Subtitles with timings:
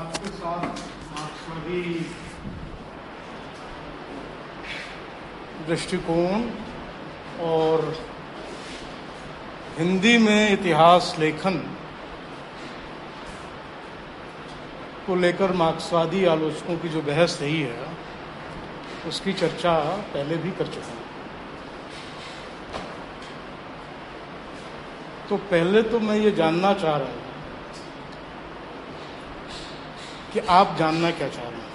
[0.00, 0.62] आपके साथ
[1.14, 1.80] मार्क्सवादी
[5.66, 6.44] दृष्टिकोण
[7.46, 7.82] और
[9.78, 11.58] हिंदी में इतिहास लेखन
[15.06, 17.86] को लेकर मार्क्सवादी आलोचकों की जो बहस रही है,
[19.08, 19.78] उसकी चर्चा
[20.14, 21.08] पहले भी कर चुका हूँ।
[25.28, 27.28] तो पहले तो मैं ये जानना चाह रहा हूँ
[30.32, 31.68] कि आप जानना क्या चाह रहे हैं?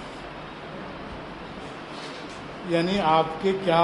[2.70, 3.82] यानी आपके क्या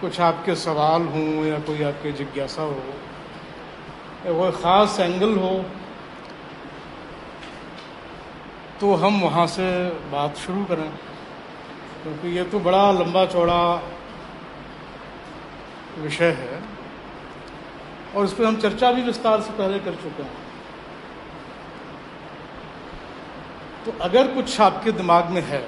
[0.00, 2.82] कुछ आपके सवाल हों या कोई आपके जिज्ञासा हो?
[4.26, 5.64] या कोई ख़ास एंगल हो?
[8.80, 9.66] तो हम वहाँ से
[10.12, 10.90] बात शुरू करें,
[12.02, 13.60] क्योंकि ये तो बड़ा लंबा चौड़ा
[15.98, 16.62] विषय है।
[18.16, 20.43] और इस पर हम चर्चा भी विस्तार से पहले कर चुके हैं।
[23.84, 25.60] तो अगर कुछ आपके दिमाग में है,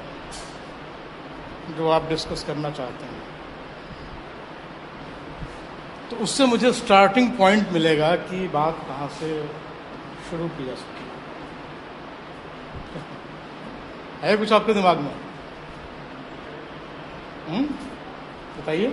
[1.77, 3.25] जो आप डिस्कस करना चाहते हैं
[6.11, 9.31] तो उससे मुझे स्टार्टिंग पॉइंट मिलेगा कि बात कहाँ से
[10.31, 11.05] शुरू की जा सकती
[14.23, 15.13] है कुछ आपके दिमाग में?
[17.49, 17.65] हम्म?
[18.59, 18.89] बताइए।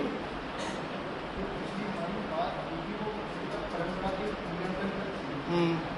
[5.48, 5.94] हम्म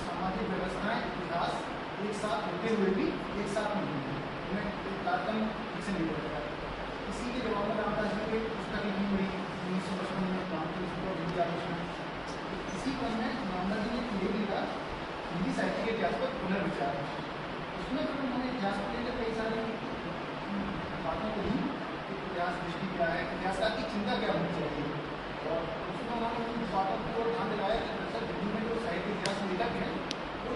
[0.00, 1.52] सामाजिक व्यवस्थाएँ विकास
[2.00, 3.06] एक साथ होते हुए भी
[3.40, 4.12] एक साथ नहीं है
[4.48, 6.40] उन्हें एक तारतम्य ठीक से नहीं पड़ेगा
[7.10, 9.26] इसी के जवाब में रामदास जी की पुस्तक लिखी हुई
[9.60, 11.78] उन्नीस सौ पचपन में क्रांति और हिंदी आलोचना
[12.74, 14.60] इसी क्रम में रामदास जी ने ये भी लिखा
[15.30, 17.00] हिंदी साहित्य के इतिहास पर पुनर्विचार
[17.80, 19.64] उसमें जब उन्होंने इतिहास को लेकर कई सारी
[21.04, 21.56] बातों को दी
[22.16, 24.88] इतिहास दृष्टि क्या है इतिहासकार की चिंता क्या होनी चाहिए
[25.48, 29.40] और उसमें उन्होंने उन बातों को ध्यान दिलाया कि दरअसल हिंदी में जो साहित्य इतिहास
[29.42, 29.88] में लेखक है
[30.40, 30.52] वो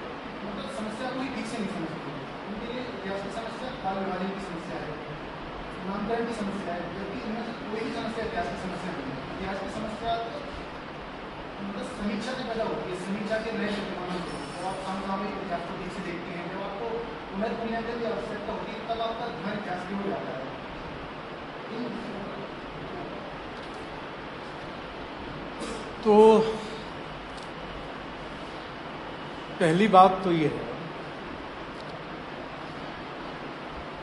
[0.47, 2.13] मतलब समस्या को ही ठीक से नहीं समझते
[2.51, 4.95] उनके लिए इतिहास की समस्या काल विभाजन की समस्या है
[6.03, 9.19] नामकरण की समस्या है जबकि इनमें से कोई भी समस्या इतिहास की समस्या नहीं है।
[9.35, 10.15] इतिहास की समस्या
[11.63, 13.69] मतलब समीक्षा से पैदा होती है, समीक्षा के नए
[14.55, 15.77] जब आप समसामयिक इतिहास को
[16.09, 16.89] देखते हैं, जब आपको
[18.01, 20.51] की आवश्यकता होती है, तब आपका इतिहास की ओर जाता है।
[26.05, 26.13] तो
[29.59, 30.72] पहली बात तो ये है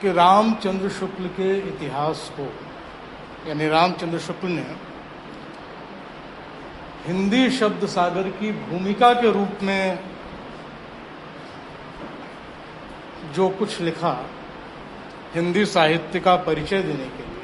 [0.02, 2.54] कि रामचंद्र शुक्ल के इतिहास को,
[3.50, 4.66] यानी रामचंद्र शुक्ल ने
[7.08, 10.00] हिंदी शब्द सागर की भूमिका के रूप में
[13.34, 14.26] जो कुछ लिखा,
[15.36, 17.44] हिंदी साहित्य का परिचय देने के लिए,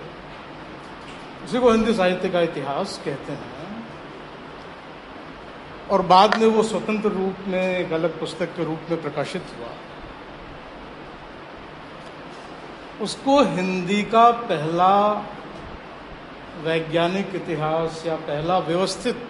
[1.45, 3.53] उसी को हिंदी साहित्य का इतिहास कहते हैं।
[5.91, 9.67] और बाद में वो स्वतंत्र रूप में एक अलग पुस्तक के रूप में प्रकाशित हुआ।
[13.01, 15.11] उसको हिंदी का पहला
[16.63, 19.29] वैज्ञानिक इतिहास या पहला व्यवस्थित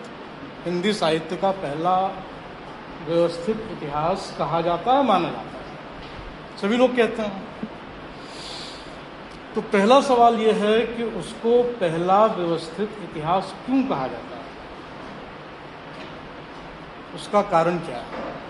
[0.65, 2.25] हिंदी साहित्य का पहला
[3.07, 7.43] व्यवस्थित इतिहास कहा जाता है, माना जाता है। सभी लोग कहते हैं।
[9.55, 14.43] तो पहला सवाल यह है कि उसको पहला व्यवस्थित इतिहास क्यों कहा जाता है?
[17.15, 18.44] उसका कारण क्या है?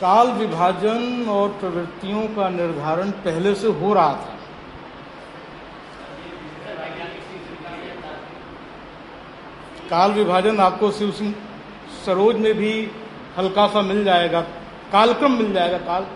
[0.00, 4.34] काल विभाजन और प्रवृत्तियों का निर्धारण पहले से हो रहा था।
[9.90, 11.34] काल विभाजन आपको शिव सिंह
[12.06, 12.72] सरोज में भी
[13.38, 14.40] हल्का सा मिल जाएगा।
[14.92, 16.06] कालक्रम मिल जाएगा। काल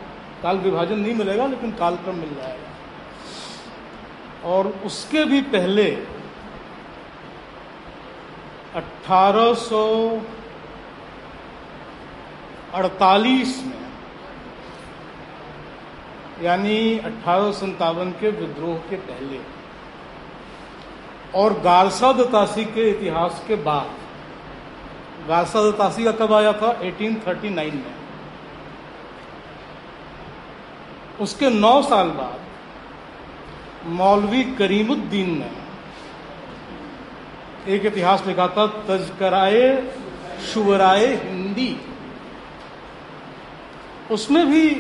[0.43, 2.69] काल विभाजन नहीं मिलेगा, लेकिन कालक्रम मिल जाएगा।
[4.49, 5.85] और उसके भी पहले
[12.75, 13.81] 1848 में,
[16.43, 19.41] यानी अठारह के विद्रोह के पहले
[21.35, 23.91] और गारसा दतासी के इतिहास के बाद।
[25.29, 26.69] गारसा दतासी का कब आया था?
[26.81, 27.95] 1839 में।
[31.21, 32.39] उसके नौ साल बाद
[33.87, 35.51] मौलवी करीमुद्दीन ने
[37.75, 39.93] एक इतिहास लिखा था, तजकराए
[40.55, 41.77] शुवराए हिंदी।
[44.11, 44.71] उसमें भी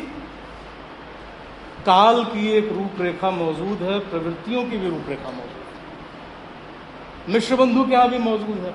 [1.87, 7.93] काल की एक रूपरेखा मौजूद है, प्रवृत्तियों की भी रूपरेखा मौजूद है। मिश्र बंधु के
[7.93, 8.75] यहाँ भी मौजूद है।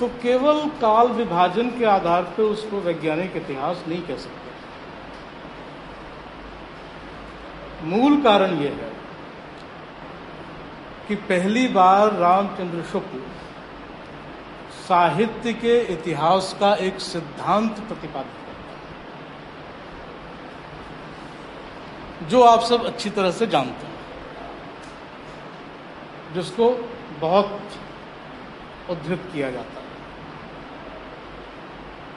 [0.00, 4.48] तो केवल काल विभाजन के आधार पर उसको वैज्ञानिक इतिहास नहीं कह सकते।
[7.86, 8.92] मूल कारण यह है
[11.08, 13.18] कि पहली बार रामचंद्र शुक्ल
[14.90, 18.62] साहित्य के इतिहास का एक सिद्धांत प्रतिपादित करता
[22.22, 23.94] है। जो आप सब अच्छी तरह से जानते हैं,
[26.34, 26.70] जिसको
[27.20, 27.60] बहुत
[28.90, 29.86] उद्धृत किया जाता है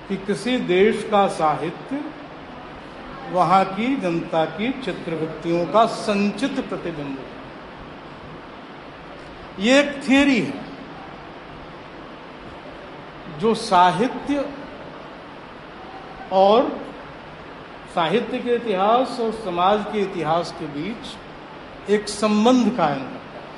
[0.09, 2.01] कि किसी देश का साहित्य
[3.31, 7.27] वहाँ की जनता की चित्रवृत्तियों का संचित प्रतिबिंब है।
[9.59, 10.62] ये एक थियरी है।
[13.43, 14.43] जो साहित्य
[16.31, 16.67] और
[17.95, 23.51] साहित्य के इतिहास और समाज के इतिहास के बीच एक संबंध कायम करता है।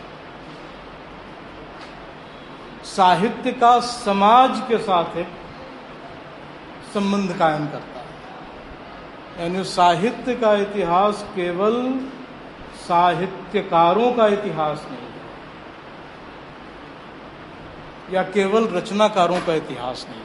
[2.85, 5.27] साहित्य का समाज के साथ एक
[6.93, 8.05] संबंध कायम करता है।
[9.41, 11.75] यानी साहित्य का इतिहास केवल
[12.87, 15.14] साहित्यकारों का इतिहास नहीं
[18.13, 20.21] या केवल रचनाकारों का इतिहास नहीं?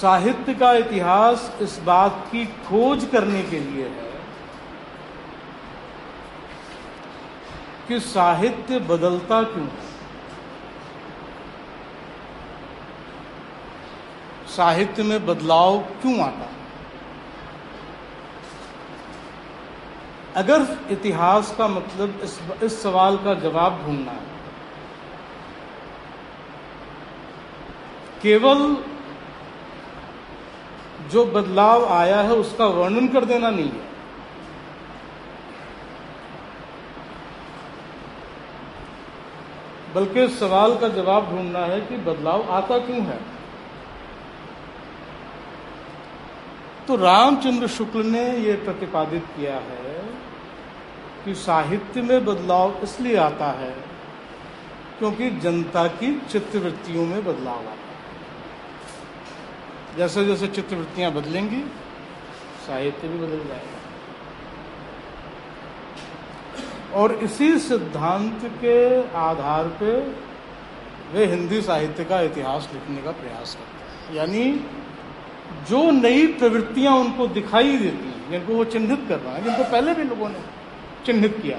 [0.00, 4.06] साहित्य का इतिहास इस बात की खोज करने के लिए है
[7.88, 9.86] कि साहित्य बदलता क्यों है?
[14.56, 16.48] साहित्य में बदलाव क्यों आता
[20.36, 24.27] अगर इतिहास का मतलब इस इस सवाल का जवाब ढूंढना है
[28.22, 28.76] केवल
[31.10, 33.86] जो बदलाव आया है उसका वर्णन कर देना नहीं है।
[39.94, 43.18] बल्कि सवाल का जवाब ढूंढना है कि बदलाव आता क्यों है?
[46.86, 49.96] तो रामचंद्र शुक्ल ने यह प्रतिपादित किया है
[51.24, 53.74] कि साहित्य में बदलाव इसलिए आता है
[54.98, 57.87] क्योंकि जनता की चित्तवृत्तियों में बदलाव आता है।
[59.96, 61.62] जैसे जैसे चित्रवृत्तियाँ बदलेंगी,
[62.66, 63.76] साहित्य भी बदल जाएगा।
[66.94, 68.76] और इसी सिद्धांत के
[69.18, 69.90] आधार पे
[71.12, 74.44] वे हिंदी साहित्य का इतिहास लिखने का प्रयास करते हैं। यानी
[75.68, 79.94] जो नई प्रवृत्तियाँ उनको दिखाई देती हैं, जिनको वो चिन्हित कर रहे हैं, जिनको पहले
[79.94, 80.40] भी लोगों ने
[81.06, 81.58] चिन्हित किया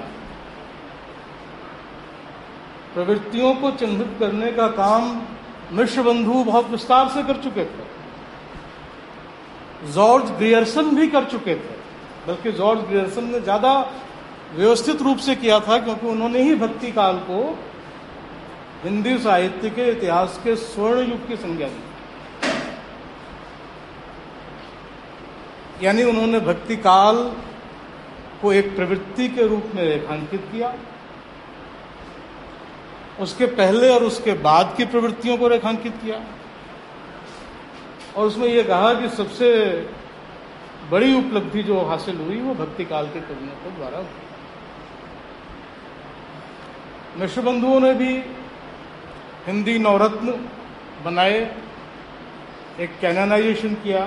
[2.94, 5.22] प्रवृत्तियों को चिन्हित करने का काम
[5.72, 7.84] मिश्र बंधु बहुत विस्तार से कर चुके थे।
[9.86, 11.74] जॉर्ज ग्रियर्सन भी कर चुके थे,
[12.26, 13.72] बल्कि जॉर्ज ग्रियर्सन ने ज़्यादा
[14.54, 17.58] व्यवस्थित रूप से किया था, क्योंकि उन्होंने ही भक्ति काल को
[18.84, 21.82] हिंदी साहित्य के इतिहास के स्वर्ण युग की संज्ञा दी।
[25.82, 27.16] यानी उन्होंने भक्ति काल
[28.42, 30.74] को एक प्रवृत्ति के रूप में रेखांकित किया,
[33.20, 36.18] उसके पहले और उसके बाद की प्रवृत्तियों को रेखांकित किया।
[38.16, 39.48] और उसमें यह कहा कि सबसे
[40.90, 44.28] बड़ी उपलब्धि जो हासिल हुई वो भक्ति काल के कवियों के द्वारा हुई।
[47.16, 48.12] मिश्र बंधुओं ने भी
[49.46, 50.34] हिंदी नवरत्न
[51.04, 51.38] बनाए,
[52.80, 54.04] एक कैननाइजेशन किया,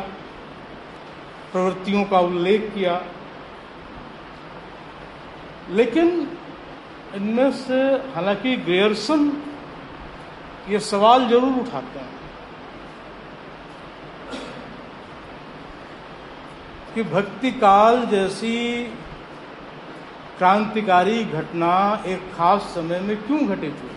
[1.51, 3.01] प्रवृत्तियों का उल्लेख किया।
[5.72, 6.07] लेकिन
[7.15, 7.79] इनमें से
[8.13, 9.22] हालाँकि ग्रेयरसन
[10.69, 12.12] ये सवाल ज़रूर उठाते हैं।
[16.96, 18.84] कि भक्ति काल जैसी
[20.38, 23.90] क्रांतिकारी घटना एक खास समय में क्यों घटित हुई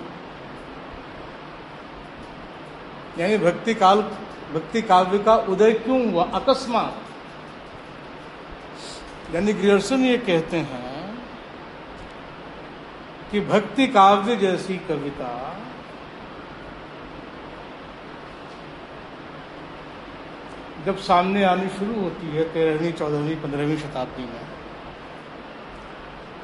[3.18, 4.02] यानी भक्ति काल,
[4.54, 6.24] भक्ति काव्य का उदय क्यों हुआ?
[6.24, 7.02] अकस्मात।
[9.34, 11.18] यानी ग्रियर्सन ये कहते हैं
[13.30, 15.30] कि भक्ति काव्य जैसी कविता
[20.86, 24.44] जब सामने आनी शुरू होती है तेरहवीं, चौदहवीं, पंद्रहवीं शताब्दी में,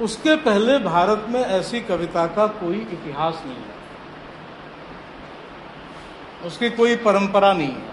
[0.01, 3.81] उसके पहले भारत में ऐसी कविता का कोई इतिहास नहीं है।
[6.47, 7.91] उसकी कोई परंपरा नहीं है।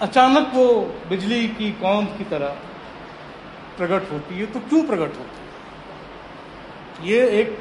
[0.00, 0.66] अचानक वो
[1.08, 2.56] बिजली की कौंद की तरह
[3.76, 5.48] प्रकट होती है तो क्यों प्रकट होती है?
[7.10, 7.58] ये एक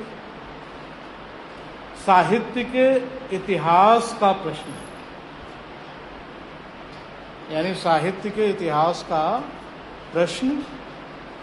[2.06, 2.88] साहित्य के
[3.36, 4.87] इतिहास का प्रश्न है।
[7.52, 9.24] यानी साहित्य के इतिहास का
[10.14, 10.64] प्रश्न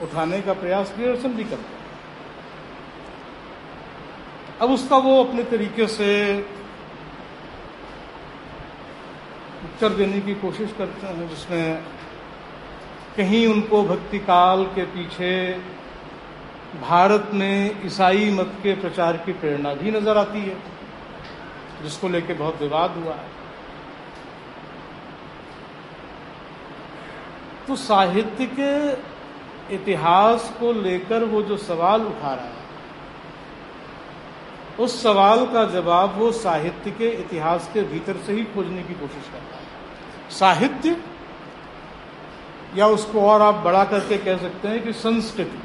[0.02, 1.82] उठाने का प्रयास ग्रेयर्सन भी करते हैं।
[4.60, 6.10] अब उसका वो अपने तरीके से
[9.64, 11.82] उत्तर देने की कोशिश करते हैं, जिसमें
[13.16, 15.32] कहीं उनको भक्ति काल के पीछे
[16.80, 20.56] भारत में ईसाई मत के प्रचार की प्रेरणा भी नज़र आती है,
[21.82, 23.43] जिसको लेके बहुत विवाद हुआ है।
[27.68, 28.72] तो साहित्य के
[29.74, 32.62] इतिहास को लेकर वो जो सवाल उठा रहा है,
[34.80, 39.28] उस सवाल का जवाब वो साहित्य के इतिहास के भीतर से ही खोजने की कोशिश
[39.28, 40.96] कर रहा है। साहित्य,
[42.76, 45.62] या उसको और आप बड़ा करके कह सकते हैं कि संस्कृति।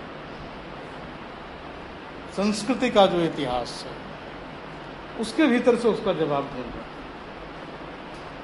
[2.33, 3.91] संस्कृति का जो इतिहास है,
[5.21, 6.87] उसके भीतर से उसका जवाब देंगे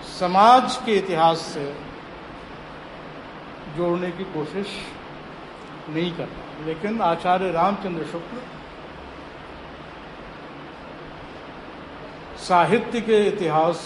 [0.09, 1.73] समाज के इतिहास से
[3.75, 4.67] जोड़ने की कोशिश
[5.89, 8.37] नहीं करता लेकिन आचार्य रामचंद्र शुक्ल
[12.39, 13.79] साहित्य के इतिहास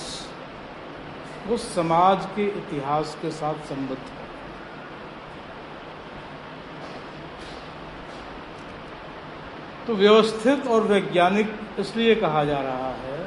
[1.47, 4.27] वो समाज के इतिहास के साथ संबद्ध है।
[9.87, 13.17] तो व्यवस्थित और वैज्ञानिक इसलिए कहा जा रहा है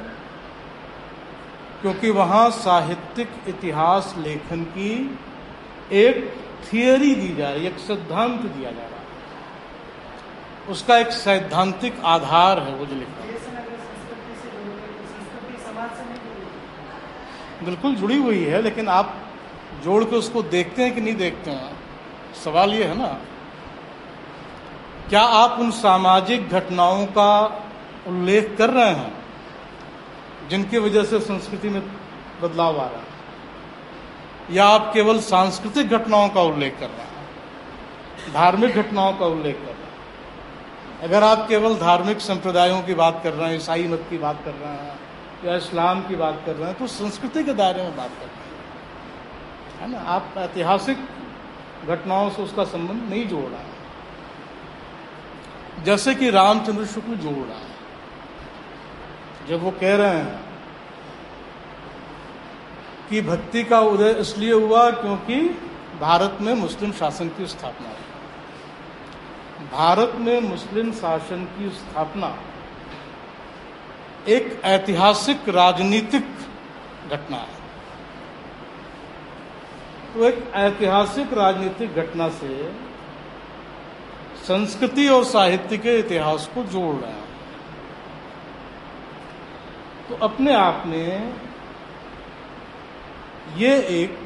[1.81, 4.93] क्योंकि वहाँ साहित्यिक इतिहास लेखन की
[5.97, 9.01] एक थियरी दी जा रही है एक सिद्धांत दिया जा रहा है।
[10.69, 13.21] उसका एक सैद्धांतिक आधार है वो जो लिखा
[17.65, 19.13] बिल्कुल जुड़ी हुई है लेकिन आप
[19.83, 21.73] जोड़ के उसको देखते हैं कि नहीं देखते हैं?
[22.43, 23.07] सवाल ये है ना।
[25.09, 27.29] क्या आप उन सामाजिक घटनाओं का
[28.07, 29.13] उल्लेख कर रहे हैं
[30.49, 31.81] जिनकी वजह से संस्कृति में
[32.41, 33.12] बदलाव आ रहा है?
[34.51, 38.33] या आप केवल सांस्कृतिक घटनाओं का उल्लेख कर रहे हैं?
[38.33, 39.83] धार्मिक घटनाओं का उल्लेख कर रहे हैं?
[41.01, 44.51] अगर आप केवल धार्मिक संप्रदायों की बात कर रहे हैं, ईसाई मत की बात कर
[44.51, 44.99] रहे हैं,
[45.45, 48.35] या इस्लाम की बात कर रहे हैं तो संस्कृति के दायरे में बात कर रहे
[48.35, 48.43] हैं।
[49.79, 50.09] है ना?
[50.09, 50.97] आप ऐतिहासिक
[51.87, 53.73] घटनाओं से उसका संबंध नहीं जोड़ रहा है।
[55.83, 57.73] जैसे कि रामचंद्र शुक्ल जोड़ रहा है।
[59.47, 60.52] जब वो कह रहे हैं
[63.09, 65.39] कि भक्ति का उदय इसलिए हुआ क्योंकि
[65.99, 72.35] भारत में मुस्लिम शासन की स्थापना हुई। भारत में मुस्लिम शासन की स्थापना
[74.27, 76.25] एक ऐतिहासिक राजनीतिक
[77.11, 77.61] घटना है।
[80.13, 82.71] तो एक ऐतिहासिक राजनीतिक घटना से
[84.43, 87.21] संस्कृति और साहित्य के इतिहास को जोड़ रहे हैं।
[90.09, 91.33] तो अपने आप में
[93.57, 94.17] ये एक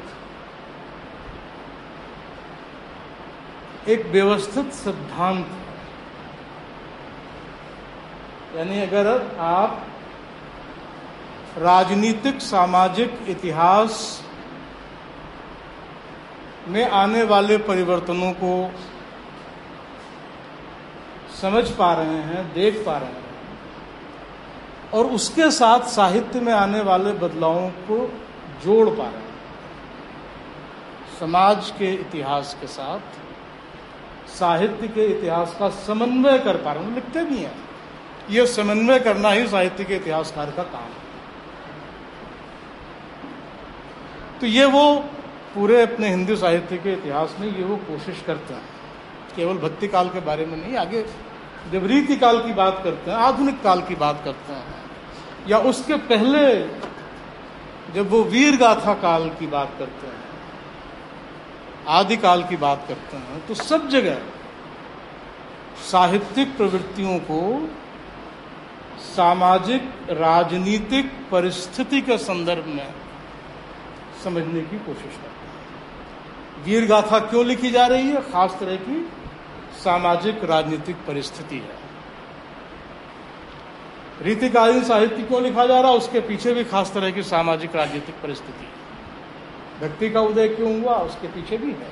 [3.88, 5.46] एक व्यवस्थित सिद्धांत
[8.56, 9.06] यानी अगर
[9.38, 9.86] आप
[11.58, 14.22] राजनीतिक सामाजिक इतिहास
[16.68, 18.52] में आने वाले परिवर्तनों को
[21.40, 23.26] समझ पा रहे हैं, देख पा रहे हैं,
[24.94, 27.98] और उसके साथ साहित्य में आने वाले बदलावों को
[28.64, 29.28] जोड़ पा रहे हैं।
[31.20, 33.00] समाज के इतिहास के साथ,
[34.28, 37.54] साहित्य के इतिहास का समन्वय कर पा रहे हैं। लिखते भी हैं।
[38.30, 41.08] यह समन्वय करना ही साहित्य के इतिहासकार का काम है।
[44.40, 44.96] तो ये वो
[45.54, 48.62] पूरे अपने हिंदी साहित्य के इतिहास में ये वो कोशिश करते हैं।
[49.36, 51.02] केवल भक्ति काल के बारे में नहीं, आगे
[51.72, 54.64] जब रीति काल की बात करते हैं, आधुनिक काल की बात करते हैं।
[55.48, 56.64] या उसके पहले
[57.94, 60.26] जब वो वीर गाथा काल की बात करते हैं,
[61.88, 64.18] आदि काल की बात करते हैं तो सब जगह
[65.82, 67.40] साहित्यिक प्रवृत्तियों को
[69.06, 72.88] सामाजिक, राजनीतिक परिस्थिति के संदर्भ में
[74.24, 78.20] समझने की कोशिश करते हैं। वीर गाथा क्यों लिखी जा रही है?
[78.22, 79.00] खास तरह की
[79.84, 81.77] सामाजिक, राजनीतिक परिस्थिति है।
[84.22, 85.90] रीतिकालीन साहित्य क्यों लिखा जा रहा?
[85.92, 88.70] उसके पीछे भी खास तरह की सामाजिक, राजनीतिक परिस्थिति है।
[89.80, 90.94] व्यक्ति का उदय क्यों हुआ?
[90.94, 91.90] उसके पीछे भी है।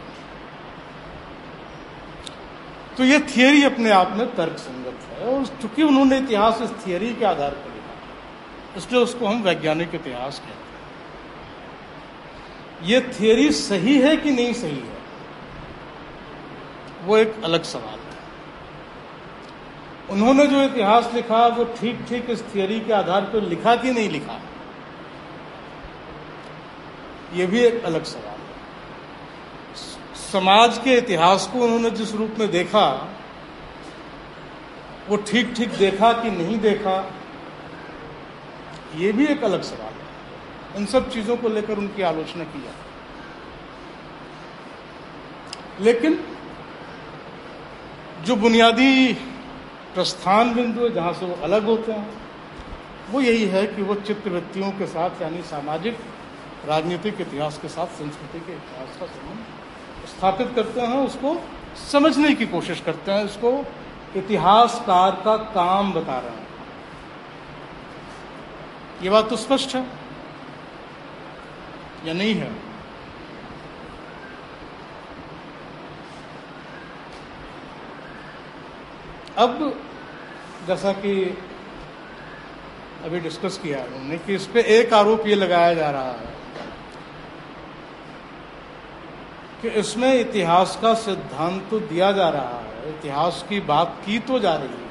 [2.96, 7.14] तो ये थियरी अपने आप में तर्क संगत है और चूँकि उन्होंने इतिहास इस थियरी
[7.14, 10.64] के आधार पर लिखा इसलिए उसको हम वैज्ञानिक इतिहास कहते हैं।
[12.88, 14.96] ये थियरी सही है कि नहीं सही है?
[17.04, 18.05] वो एक अलग सवाल है।
[20.10, 24.10] उन्होंने जो इतिहास लिखा, वो ठीक ठीक इस थियरी के आधार पर लिखा कि नहीं
[24.10, 24.40] लिखा?
[27.34, 28.36] ये भी एक अलग सवाल है।
[30.22, 32.86] समाज के इतिहास को उन्होंने जिस रूप में देखा,
[35.08, 36.96] वो ठीक ठीक देखा कि नहीं देखा,
[38.96, 40.04] ये भी एक अलग सवाल है।
[40.76, 42.84] इन सब चीज़ों को लेकर उनकी आलोचना की जाती
[45.84, 46.18] लेकिन
[48.24, 49.12] जो बुनियादी
[49.96, 52.08] प्रस्थान बिंदु है जहाँ से वो अलग होते हैं।
[53.10, 55.98] वो यही है कि वो चित्रवृत्तियों के साथ, यानी सामाजिक,
[56.66, 61.36] राजनीतिक इतिहास के साथ, संस्कृति के इतिहास का संबंध स्थापित करते हैं, उसको
[61.92, 63.52] समझने की कोशिश करते हैं उसको
[64.16, 66.46] इतिहासकार का काम बता रहे हैं।
[69.02, 69.86] ये बात तो स्पष्ट है
[72.04, 72.50] या नहीं है?
[79.38, 79.85] अब
[80.66, 81.12] जैसा कि
[83.04, 86.34] अभी डिस्कस किया है उन्होंने कि इस पर एक आरोप ये लगाया जा रहा है
[89.62, 94.38] कि इसमें इतिहास का सिद्धांत तो दिया जा रहा है, इतिहास की बात की तो
[94.38, 94.84] जा रही है।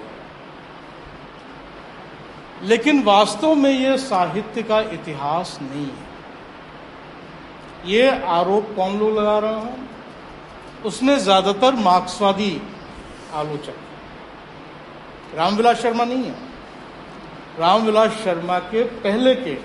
[2.63, 6.03] लेकिन वास्तव में ये साहित्य का इतिहास नहीं है।
[7.87, 9.89] ये आरोप कौन लोग लगा रहे हैं?
[10.85, 12.61] उसमें ज़्यादातर मार्क्सवादी
[13.33, 13.84] आलोचक।
[15.35, 16.35] रामविलास शर्मा नहीं है।
[17.59, 19.57] रामविलास शर्मा के पहले के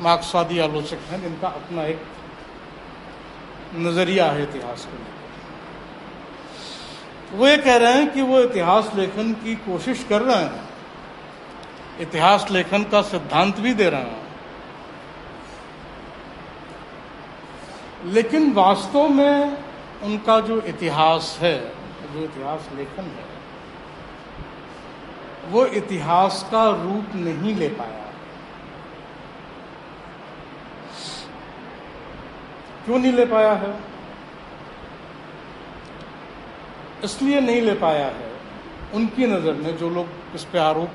[0.00, 2.02] मार्क्सवादी आलोचक हैं, जिनका अपना एक
[3.74, 5.10] नज़रिया है इतिहास को लेकर
[7.36, 10.68] वो ये कह रहे हैं कि वो इतिहास लेखन की कोशिश कर रहे हैं।
[12.00, 14.28] इतिहास लेखन का सिद्धांत भी दे रहे हैं।
[18.04, 19.64] लेकिन वास्तव में
[20.02, 21.70] उनका जो इतिहास है,
[22.12, 23.29] जो इतिहास लेखन है
[25.50, 27.98] वो इतिहास का रूप नहीं ले पाया।
[32.84, 33.74] क्यों नहीं ले पाया है?
[37.04, 38.30] इसलिए नहीं ले पाया है,
[38.94, 40.90] उनकी नज़र में जो लोग इस पे आरोप,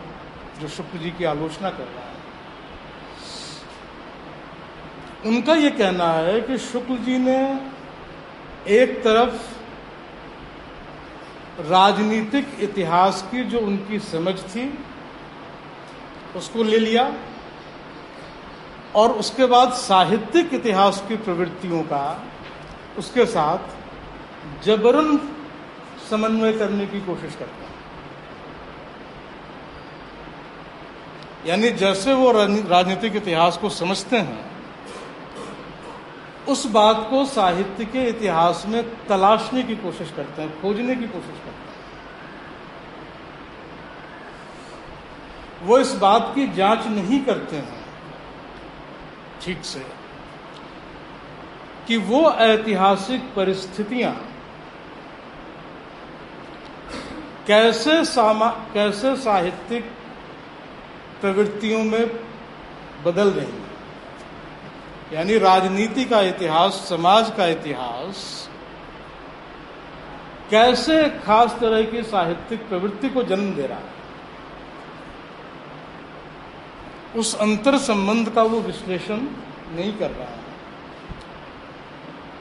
[0.62, 2.13] जो शुक्ल जी की आलोचना कर रहे हैं।
[5.26, 7.38] उनका ये कहना है कि शुक्ल जी ने
[8.74, 9.55] एक तरफ़
[11.60, 14.80] राजनीतिक इतिहास की जो उनकी समझ थी,
[16.36, 17.12] उसको ले लिया
[18.96, 22.24] और उसके बाद साहित्यिक इतिहास की प्रवृत्तियों का,
[22.98, 25.18] उसके साथ जबरन
[26.10, 27.74] समन्वय करने की कोशिश करता है।
[31.50, 34.55] यानी जैसे वो राजनीतिक इतिहास को समझते हैं
[36.47, 41.39] उस बात को साहित्य के इतिहास में तलाशने की कोशिश करते हैं, खोजने की कोशिश
[41.45, 41.73] करते हैं।
[45.63, 47.84] वो इस बात की जाँच नहीं करते हैं,
[49.41, 49.86] ठीक से,
[51.88, 54.13] कि वो ऐतिहासिक परिस्थितियाँ
[57.47, 59.91] कैसे सामा, कैसे साहित्यिक
[61.21, 62.08] प्रवृत्तियों में
[63.05, 63.51] बदल रही
[65.13, 68.50] यानी राजनीति का इतिहास, समाज का इतिहास,
[70.50, 73.96] कैसे खास तरह की साहित्यिक प्रवृत्ति को जन्म दे रहा है?
[77.15, 79.18] उस अंतर संबंध का वो विश्लेषण
[79.76, 80.44] नहीं कर रहा है।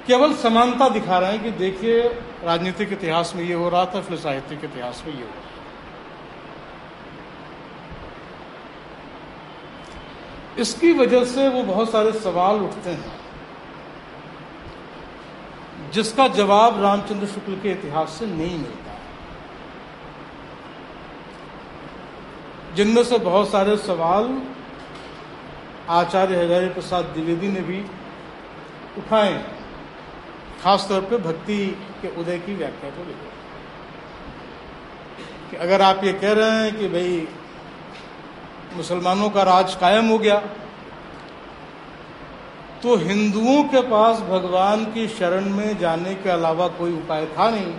[0.07, 2.03] केवल समानता दिखा रहे हैं कि देखिए,
[2.45, 5.54] राजनीतिक इतिहास में ये हो रहा था, फिर साहित्यिक इतिहास में ये हो रहा
[10.59, 13.13] इसकी वजह से वो बहुत सारे सवाल उठते हैं।
[15.91, 18.93] जिसका जवाब रामचंद्र शुक्ल के इतिहास से नहीं मिलता।
[22.75, 24.43] जिनमें से बहुत सारे सवाल
[25.91, 27.81] आचार्य हजारी प्रसाद द्विवेदी ने भी
[28.99, 29.35] उठाए
[30.63, 31.59] खासतौर पे भक्ति
[32.03, 33.33] के उदय की व्याख्या को लेकर।
[35.57, 37.29] अगर आप ये कह रहे हैं कि भाई
[38.77, 40.37] मुसलमानों का राज कायम हो गया।
[42.83, 47.73] तो हिंदुओं के पास भगवान की शरण में जाने के अलावा कोई उपाय था नहीं।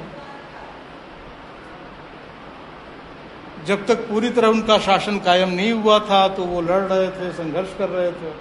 [3.65, 7.31] जब तक पूरी तरह उनका शासन कायम नहीं हुआ था तो वो लड़ रहे थे,
[7.33, 8.33] संघर्ष कर रहे थे।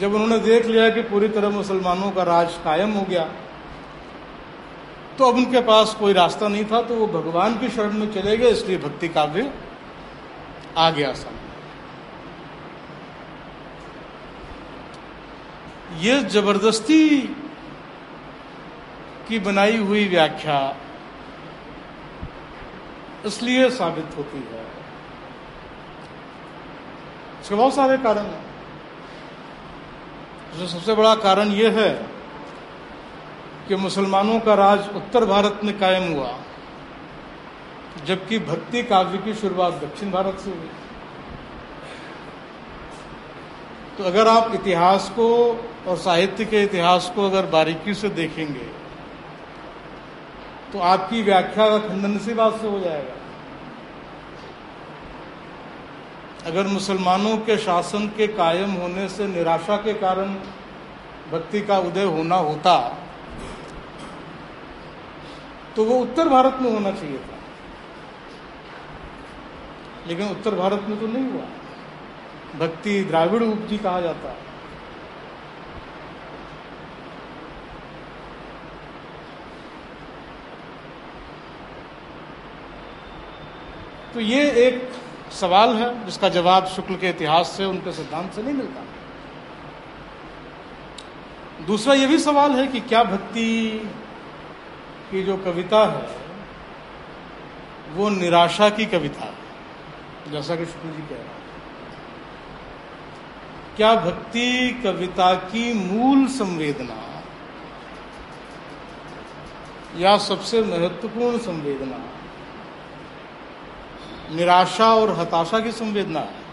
[0.00, 3.28] जब उन्होंने देख लिया कि पूरी तरह मुसलमानों का राज कायम हो गया
[5.18, 8.36] तो अब उनके पास कोई रास्ता नहीं था तो वो भगवान की शरण में चले
[8.36, 9.42] गए, इसलिए भक्ति काव्य
[10.76, 11.44] आ गया सामने।
[16.00, 17.18] ये ज़बरदस्ती
[19.28, 20.58] की बनाई हुई व्याख्या
[23.26, 24.64] इसलिए साबित होती है।
[27.42, 28.44] इसके बहुत सारे कारण हैं।
[30.58, 31.90] जो सबसे बड़ा कारण यह है
[33.68, 36.32] कि मुसलमानों का राज उत्तर भारत में कायम हुआ।
[38.04, 40.70] जबकि भक्ति काव्य की शुरुआत दक्षिण भारत से हुई।
[43.98, 45.28] तो अगर आप इतिहास को
[45.88, 48.66] और साहित्य के इतिहास को अगर बारीकी से देखेंगे
[50.72, 53.14] तो आपकी व्याख्या का खंडन इसी बात से हो जाएगा।
[56.46, 60.34] अगर मुसलमानों के शासन के कायम होने से निराशा के कारण
[61.32, 62.76] भक्ति का उदय होना होता
[65.76, 67.35] तो वो उत्तर भारत में होना चाहिए था।
[70.06, 71.46] लेकिन उत्तर भारत में तो नहीं हुआ।
[72.58, 74.44] भक्ति द्राविड़ उपजी कहा जाता है।
[84.14, 84.92] तो ये एक
[85.32, 88.84] सवाल है, जिसका जवाब शुक्ल के इतिहास से, उनके सिद्धांत से नहीं मिलता।
[91.66, 93.46] दूसरा यह भी सवाल है कि क्या भक्ति
[95.10, 96.08] की जो कविता है,
[97.94, 99.35] वो निराशा की कविता है?
[100.32, 101.24] जैसा कि शुक्ल जी कह रहे
[103.76, 107.22] क्या भक्ति कविता की मूल संवेदना
[109.96, 111.98] या सबसे महत्वपूर्ण संवेदना
[114.34, 116.46] निराशा और हताशा की संवेदना है?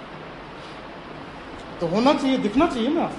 [1.79, 3.11] तो होना चाहिए, दिखना चाहिए ना।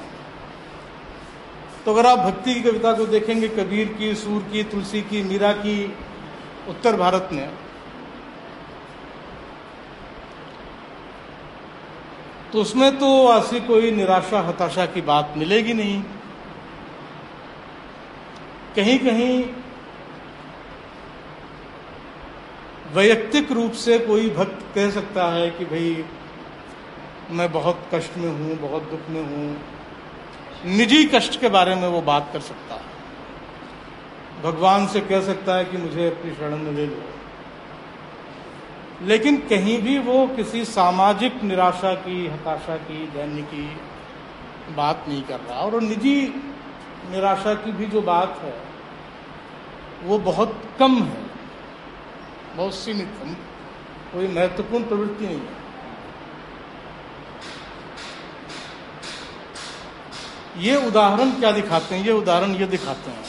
[1.84, 5.52] तो अगर आप भक्ति की कविता को देखेंगे, कबीर की, सूर की, तुलसी की, मीरा
[5.52, 5.94] की,
[6.68, 7.63] उत्तर भारत में
[12.54, 16.02] तो उसमें तो ऐसी कोई निराशा, हताशा की बात मिलेगी नहीं।
[18.76, 19.44] कहीं कहीं
[22.94, 26.04] वैयक्तिक रूप से कोई भक्त कह सकता है कि भाई,
[27.30, 29.56] मैं बहुत कष्ट में हूँ, बहुत दुख में हूँ,
[30.66, 35.64] निजी कष्ट के बारे में वो बात कर सकता है। भगवान से कह सकता है
[35.64, 37.02] कि मुझे अपनी शरण में ले लो।
[39.04, 43.76] लेकिन कहीं भी वो किसी सामाजिक निराशा की, हताशा की दैन्य की
[44.74, 46.26] बात नहीं कर रहा। और निजी
[47.10, 48.62] निराशा की भी जो बात है,
[50.02, 51.22] वो बहुत कम है।
[52.56, 53.34] बहुत सीमित है।
[54.12, 55.64] कोई महत्वपूर्ण प्रवृत्ति नहीं है।
[60.58, 62.06] ये उदाहरण क्या दिखाते हैं?
[62.06, 63.24] ये उदाहरण ये दिखाते हैं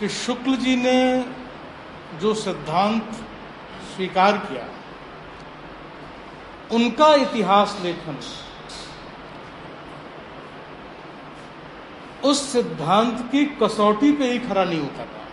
[0.00, 1.26] कि शुक्ल जी ने
[2.20, 3.12] जो सिद्धांत
[3.96, 4.66] स्वीकार किया,
[6.72, 8.18] उनका इतिहास लेखन।
[12.24, 15.24] उस सिद्धांत की कसौटी पे ही खड़ा नहीं उतरता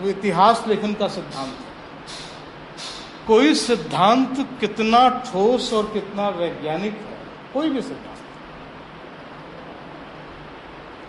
[0.00, 1.70] वो इतिहास लेखन का सिद्धांत है।
[3.26, 7.18] कोई सिद्धांत कितना ठोस और कितना वैज्ञानिक है,
[7.54, 8.11] कोई भी सिद्धांत।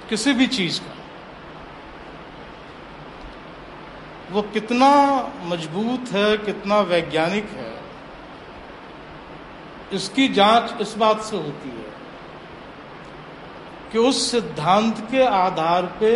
[0.10, 0.96] किसी भी चीज़ का,
[4.32, 4.92] वो कितना
[5.46, 7.74] मज़बूत है, कितना वैज्ञानिक है,
[9.94, 11.92] इसकी जाँच इस बात से होती है
[13.92, 16.14] कि उस सिद्धांत के आधार पे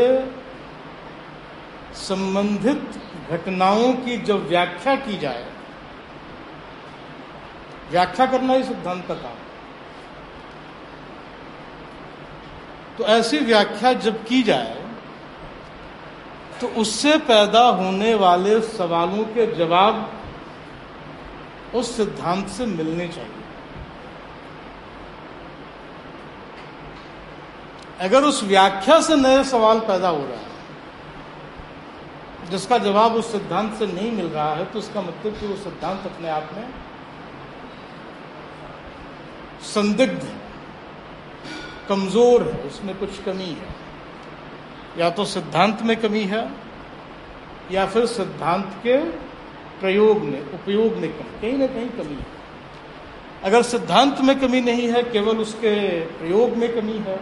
[1.98, 3.00] संबंधित
[3.32, 5.46] घटनाओं की जब व्याख्या की जाए,
[7.92, 9.46] व्याख्या करना ही सिद्धांत का काम
[12.98, 14.76] तो ऐसी व्याख्या जब की जाए
[16.62, 20.12] तो उससे पैदा होने वाले सवालों के जवाब
[21.76, 23.44] उस सिद्धांत से मिलने चाहिए।
[28.00, 30.56] अगर उस व्याख्या से नए सवाल पैदा हो रहा है,
[32.50, 36.06] जिसका जवाब उस सिद्धांत से नहीं मिल रहा है तो उसका मतलब कि वो सिद्धांत
[36.06, 36.68] अपने आप में
[39.66, 40.47] संदिग्ध है।
[41.90, 43.76] कमज़ोर है, उसमें कुछ कमी है।
[45.00, 46.50] या तो सिद्धांत में कमी है,
[47.72, 48.98] या फिर सिद्धांत के
[49.80, 52.36] प्रयोग में, उपयोग में कमी, कहीं ना कहीं कमी है।
[53.44, 57.20] अगर सिद्धांत में कमी नहीं है, केवल उसके प्रयोग में कमी है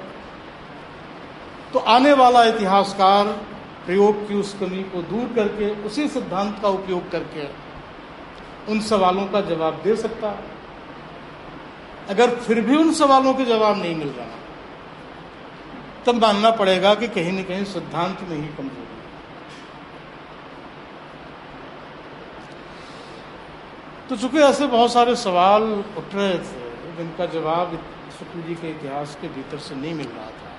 [1.73, 3.27] तो आने वाला इतिहासकार
[3.85, 7.47] प्रयोग की उस कमी को दूर करके, उसी सिद्धांत का उपयोग करके
[8.71, 10.53] उन सवालों का जवाब दे सकता है।
[12.09, 14.25] अगर फिर भी उन सवालों के जवाब नहीं मिल रहा
[16.05, 18.83] तब मानना पड़ेगा कि कहीं न कहीं सिद्धांत में ही कमज़ोरी
[24.09, 25.63] तो चूँकि ऐसे बहुत सारे सवाल
[25.97, 26.65] उठ रहे थे,
[26.97, 27.71] जिनका जवाब
[28.17, 30.49] शुक्ल जी के इतिहास के भीतर से नहीं मिल रहा था।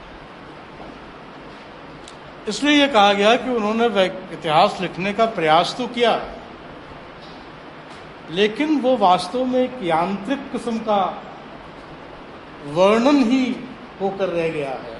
[2.48, 6.14] इसलिए यह कहा गया कि उन्होंने इतिहास लिखने का प्रयास तो किया,
[8.32, 11.00] लेकिन वो वास्तव में एक यांत्रिक किस्म का
[12.74, 13.44] वर्णन ही
[14.00, 14.95] होकर रह गया है।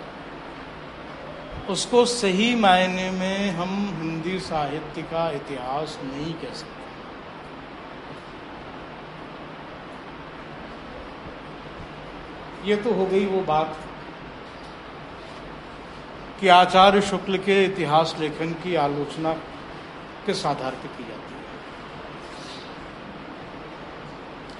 [1.70, 6.84] उसको सही मायने में हम हिंदी साहित्य का इतिहास नहीं कह सकते।
[12.68, 13.76] ये तो हो गई वो बात
[16.40, 19.32] कि आचार्य शुक्ल के इतिहास लेखन की आलोचना
[20.26, 21.44] किस आधार पर की जाती है।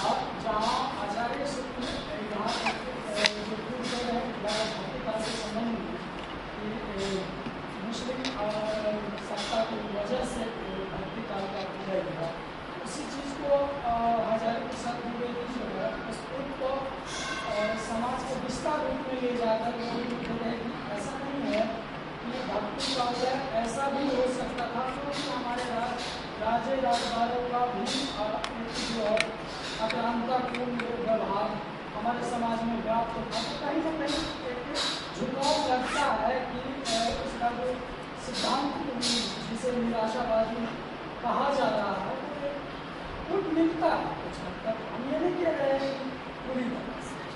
[0.00, 1.86] आप जहाँ आचार्य शुक्ल
[2.26, 5.78] यहाँ अ, जो पूर्व कर रहे हैं भक्तिकाल से संबंध
[6.54, 7.24] कि, अ,
[7.82, 8.50] मुस्लिम अ,
[9.30, 10.46] सत्ता की वजह से
[10.92, 12.30] भक्तिकाल का किया गया
[12.84, 13.96] उसी चीज़ को अ,
[14.28, 16.72] हजारे प्रसाद द्विवेदी जो है उसको को
[17.48, 21.52] अ, समाज के विस्तार रूप में ले जाकर वो लिख रहे हैं कि ऐसा नहीं
[21.56, 21.66] है
[22.22, 23.08] कि भक्ति का
[23.60, 26.06] ऐसा भी हो सकता था क्योंकि हमारे राज
[26.42, 27.86] राजे राजदारों का भी
[28.18, 28.26] अ,
[28.58, 29.16] एक जो है
[29.86, 31.50] अक्रांतापूर्ण व्यवहार
[31.96, 34.62] हमारे समाज में व्याप्त था तो कहीं ना कहीं एक
[35.18, 37.72] झुकाव लगता है कि अ, उसका जो
[38.26, 38.72] सिद्धांत
[39.50, 40.66] जिसे निराशावादी
[41.22, 42.58] कहा जा रहा है वो एक
[43.30, 47.00] कुछ मिलता है कुछ हद तक हम ये नहीं कह रहे हैं कि पूरी तरह
[47.10, 47.26] से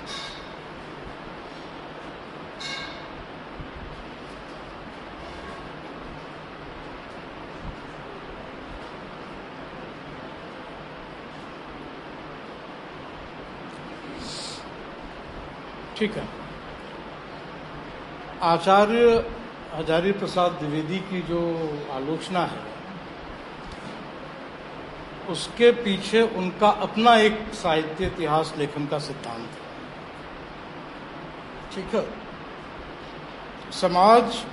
[15.96, 16.26] ठीक है
[18.42, 19.30] आचार्य
[19.74, 21.40] हजारी प्रसाद द्विवेदी की जो
[21.92, 22.60] आलोचना है,
[25.28, 29.62] उसके पीछे उनका अपना एक साहित्य इतिहास लेखन का सिद्धांत है।
[31.74, 32.10] ठीक है?
[33.72, 34.44] समाज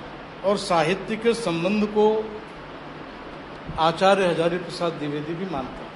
[0.44, 2.24] और साहित्य के संबंध को
[3.78, 5.90] आचार्य हजारी प्रसाद द्विवेदी भी मानते हैं।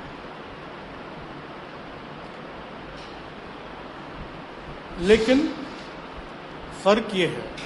[5.00, 5.54] लेकिन
[6.84, 7.64] फ़र्क ये है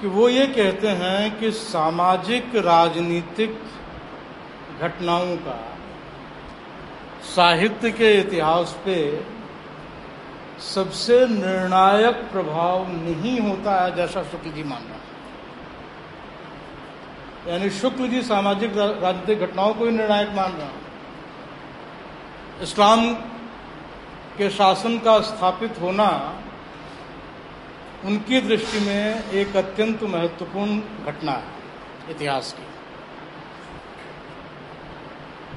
[0.00, 3.60] कि वो ये कहते हैं कि सामाजिक राजनीतिक
[4.80, 5.58] घटनाओं का
[7.26, 8.96] साहित्य के इतिहास पे
[10.64, 15.06] सबसे निर्णायक प्रभाव नहीं होता है, जैसा शुक्ल जी मान रहे हैं।
[17.48, 20.86] यानी शुक्ल जी सामाजिक राजनीतिक घटनाओं को ही निर्णायक मान रहे हैं।
[22.62, 23.12] इस्लाम
[24.38, 26.08] के शासन का स्थापित होना
[28.04, 31.44] उनकी दृष्टि में एक अत्यंत महत्वपूर्ण घटना है
[32.10, 32.62] इतिहास की।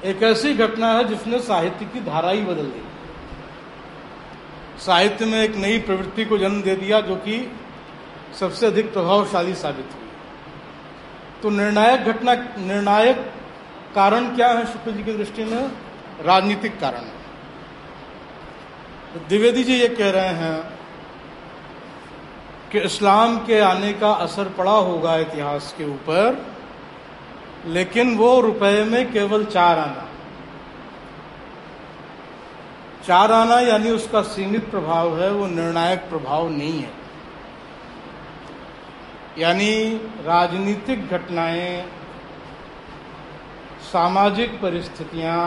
[0.09, 2.83] एक ऐसी घटना है जिसने साहित्य की धारा ही बदल दी।
[4.79, 7.51] साहित्य में एक नई प्रवृत्ति को जन्म दे दिया जो कि
[8.39, 10.09] सबसे अधिक प्रभावशाली साबित हुई।
[11.43, 13.17] तो निर्णायक घटना, निर्णायक
[13.95, 15.71] कारण क्या है शुक्ल जी की दृष्टि में?
[16.21, 17.01] राजनीतिक कारण।
[19.27, 20.80] द्विवेदी जी ये कह रहे हैं
[22.71, 26.45] कि इस्लाम के आने का असर पड़ा होगा इतिहास के ऊपर,
[27.67, 30.07] लेकिन वो रुपए में केवल चार आना।
[33.07, 36.91] चार आना यानी उसका सीमित प्रभाव है, वो निर्णायक प्रभाव नहीं है।
[39.37, 39.73] यानी
[40.25, 41.85] राजनीतिक घटनाएँ,
[43.91, 45.39] सामाजिक परिस्थितियाँ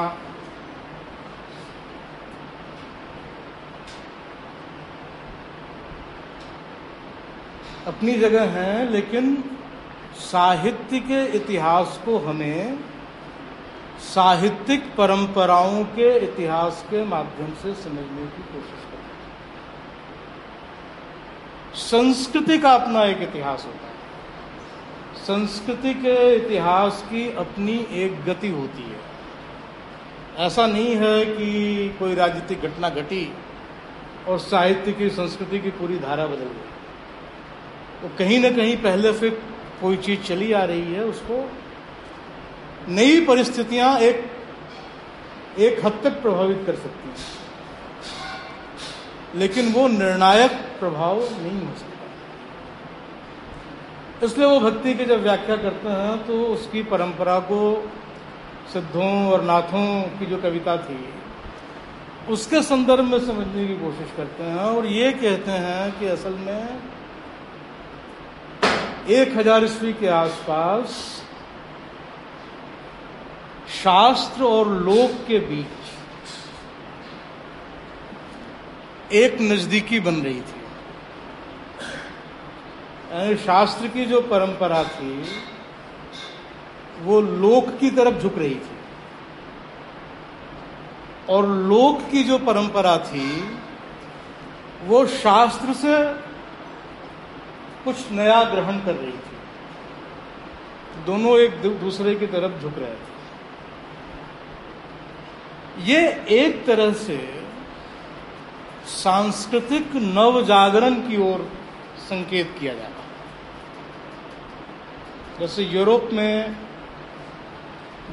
[7.87, 9.45] अपनी जगह हैं, लेकिन
[10.17, 12.79] साहित्य के इतिहास को हमें
[14.05, 19.03] साहित्यिक परंपराओं के इतिहास के माध्यम से समझने की कोशिश करते
[21.79, 23.93] संस्कृति का अपना एक इतिहास होता है।
[25.17, 29.01] संस्कृति के इतिहास की अपनी एक गति होती है।
[30.47, 33.33] ऐसा नहीं है कि कोई राजनीतिक घटना घटी
[34.29, 36.73] और साहित्य की संस्कृति की पूरी धारा बदल गई।
[38.05, 39.29] तो कहीं ना कहीं पहले से
[39.81, 41.37] कोई चीज़ चली आ रही है, उसको
[42.89, 44.17] नई परिस्थितियाँ एक
[45.59, 47.17] एक हद तक प्रभावित कर सकती हैं।
[49.35, 52.05] लेकिन वो निर्णायक प्रभाव नहीं हो सकता।
[54.27, 57.61] इसलिए वो भक्ति की जब व्याख्या करते हैं तो उसकी परंपरा को
[58.73, 59.87] सिद्धों और नाथों
[60.19, 60.99] की जो कविता थी,
[62.29, 66.63] उसके संदर्भ में समझने की कोशिश करते हैं और ये कहते हैं कि असल में
[69.07, 70.93] एक हज़ार ईस्वी के आसपास
[73.75, 75.93] शास्त्र और लोक के बीच
[79.15, 80.63] एक नजदीकी बन रही थी।
[83.37, 85.13] शास्त्र की जो परंपरा थी,
[87.03, 88.77] वो लोक की तरफ़ झुक रही थी।
[91.29, 93.29] और लोक की जो परंपरा थी,
[94.87, 95.95] वो शास्त्र से
[97.85, 99.35] कुछ नया ग्रहण कर रही थी।
[101.07, 103.13] दोनों एक दूसरे की तरफ़ झुक रहे थे।
[105.83, 107.19] ये एक तरह से
[108.87, 111.41] सांस्कृतिक नव जागरण की ओर
[112.01, 113.03] संकेत किया जाता
[115.41, 116.57] जैसे यूरोप में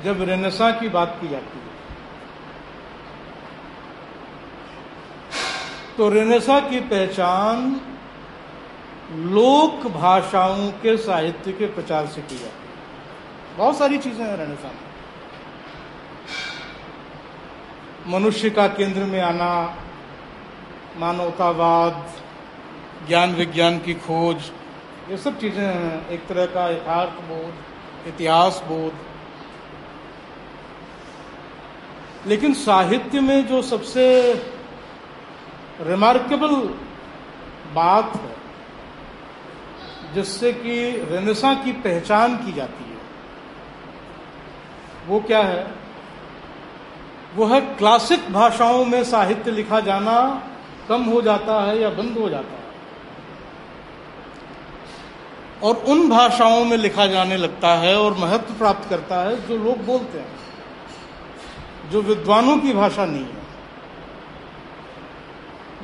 [0.04, 1.70] जब रेनेसा की बात की जाती है
[5.98, 7.58] तो रेनेसा की पहचान
[9.12, 14.68] लोक भाषाओं के साहित्य के प्रचार से की जाती है बहुत सारी चीज़ें हैं रेनेसा
[14.68, 14.92] में
[18.08, 19.78] मनुष्य का केंद्र में आना,
[20.98, 22.14] मानवतावाद,
[23.08, 24.52] ज्ञान विज्ञान की खोज,
[25.10, 27.54] ये सब चीज़ें हैं। एक तरह का यथार्थ बोध,
[28.08, 28.94] इतिहास बोध।
[32.28, 34.34] लेकिन साहित्य में जो सबसे
[35.82, 36.56] रिमार्केबल
[37.74, 38.41] बात है
[40.14, 42.98] जिससे कि रेनेसा की पहचान की जाती है।
[45.08, 45.72] वो क्या है?
[47.36, 50.48] वो है क्लासिक भाषाओं में साहित्य लिखा जाना
[50.90, 52.62] कम हो जाता है या बंद हो जाता है।
[55.64, 59.86] और उन भाषाओं में लिखा जाने लगता है और महत्व प्राप्त करता है जो लोग
[59.86, 60.36] बोलते हैं,
[61.92, 63.42] जो विद्वानों की भाषा नहीं है।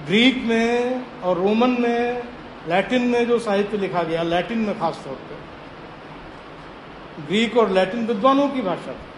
[0.05, 2.23] ग्रीक में और रोमन में
[2.67, 5.37] लैटिन में जो साहित्य लिखा गया, लैटिन में खास तौर पर
[7.27, 9.17] ग्रीक और लैटिन विद्वानों की भाषा। थी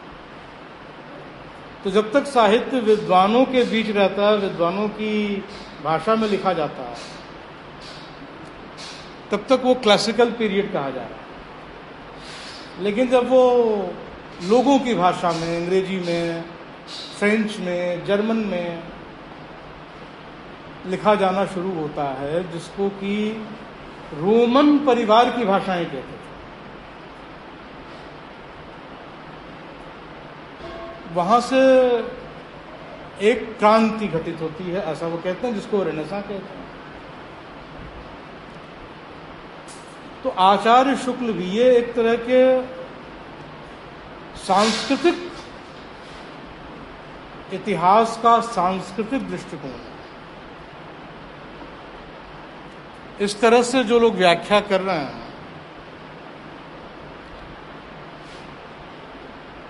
[1.83, 5.43] तो जब तक साहित्य विद्वानों के बीच रहता है, विद्वानों की
[5.83, 6.95] भाषा में लिखा जाता है,
[9.31, 11.19] तब तक वो क्लासिकल पीरियड कहा जा रहा है।
[12.81, 13.43] लेकिन जब वो
[14.43, 16.43] लोगों की भाषा में, अंग्रेज़ी में,
[17.19, 18.83] फ्रेंच में, जर्मन में
[20.89, 23.15] लिखा जाना शुरू होता है, जिसको कि
[24.13, 26.17] रोमन परिवार की भाषाएँ कहते थे।
[31.13, 31.60] वहाँ से
[33.21, 36.67] एक क्रांति घटित होती है, ऐसा वो कहते हैं, जिसको रेनेसा कहते हैं।
[40.23, 42.41] तो आचार्य शुक्ल भी ये एक तरह के
[44.38, 45.28] सांस्कृतिक
[47.54, 49.88] इतिहास का सांस्कृतिक दृष्टिकोण है।
[53.21, 55.27] इस तरह से जो लोग व्याख्या कर रहे हैं,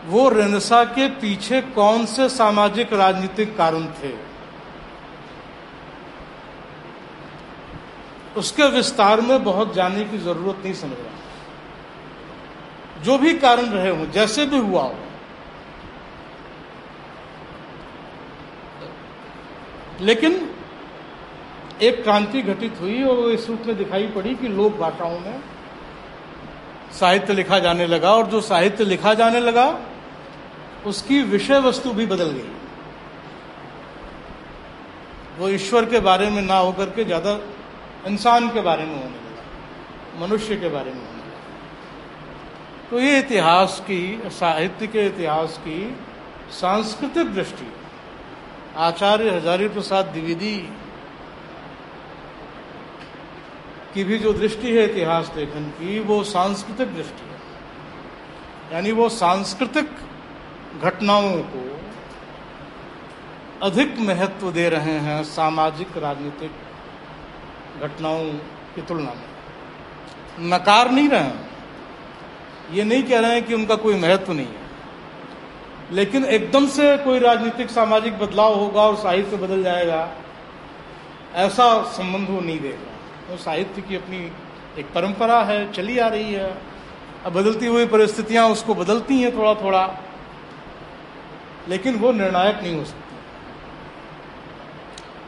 [0.06, 4.14] वो रेनेसा के पीछे कौन से सामाजिक राजनीतिक कारण थे?
[8.38, 11.18] उसके विस्तार में बहुत जाने की ज़रूरत नहीं समझ रहा।
[13.04, 14.96] जो भी कारण रहे हों, जैसे भी हुआ हो,
[20.02, 20.56] लेकिन
[21.82, 25.42] एक क्रांति घटित हुई और इस रूप में दिखाई पड़ी कि लोक भाषाओं में
[27.00, 29.68] साहित्य लिखा जाने लगा और जो साहित्य लिखा जाने लगा,
[30.88, 32.50] उसकी विषय वस्तु भी बदल गई।
[35.40, 37.40] वो ईश्वर के बारे में ना होकर के ज़्यादा
[38.08, 43.80] इंसान के बारे में होने लगा, मनुष्य के बारे में होने लगा। तो ये इतिहास
[43.88, 45.96] की, साहित्य के इतिहास की
[46.52, 47.72] सांस्कृतिक दृष्टि,
[48.78, 50.56] आचार्य हजारी प्रसाद द्विवेदी
[53.94, 57.38] की भी जो दृष्टि है इतिहास लेखन की, वो सांस्कृतिक दृष्टि है।
[58.74, 59.90] यानी वो सांस्कृतिक
[60.82, 61.64] घटनाओं को
[63.64, 66.52] अधिक महत्व दे रहे हैं सामाजिक राजनीतिक
[67.82, 68.26] घटनाओं
[68.76, 69.28] की तुलना में।
[70.52, 71.32] नकार नहीं रहे
[72.78, 74.68] ये नहीं कह रहे हैं कि उनका कोई महत्व नहीं है।
[75.92, 80.10] लेकिन एकदम से कोई राजनीतिक सामाजिक बदलाव होगा और साहित्य बदल जाएगा,
[81.36, 82.89] ऐसा संबंध वो नहीं देगा
[83.30, 84.20] तो साहित्य की अपनी
[84.80, 86.50] एक परंपरा है, चली आ रही है।
[87.26, 89.84] अब बदलती हुई परिस्थितियाँ उसको बदलती हैं थोड़ा थोड़ा
[91.70, 93.18] लेकिन वो निर्णायक नहीं हो सकती।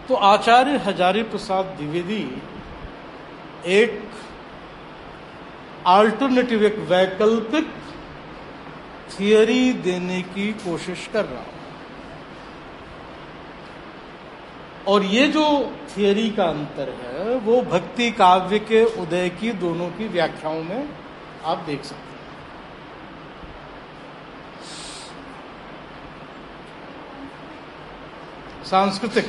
[0.07, 2.23] तो आचार्य हजारी प्रसाद द्विवेदी
[3.71, 3.91] एक
[5.87, 7.67] अल्टरनेटिव एक वैकल्पिक
[9.11, 11.59] थियरी देने की कोशिश कर रहा हूँ।
[14.87, 15.45] और ये जो
[15.89, 20.89] थियरी का अंतर है वो भक्ति काव्य के उदय की दोनों की व्याख्याओं में
[21.45, 22.09] आप देख सकते हैं।
[28.65, 29.25] सांस्कृतिक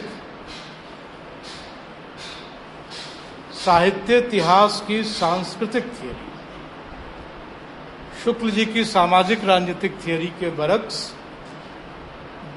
[3.54, 6.30] साहित्य इतिहास की सांस्कृतिक थियरी
[8.24, 11.14] शुक्ल जी की सामाजिक राजनीतिक थियरी के बरक्स,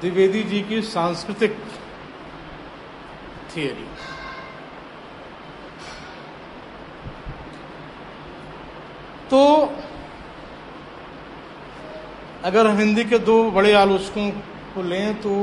[0.00, 1.56] द्विवेदी जी की सांस्कृतिक
[3.56, 3.86] थियरी
[9.30, 9.42] तो
[12.44, 14.30] अगर हम हिंदी के दो बड़े आलोचकों
[14.74, 15.34] को लें तो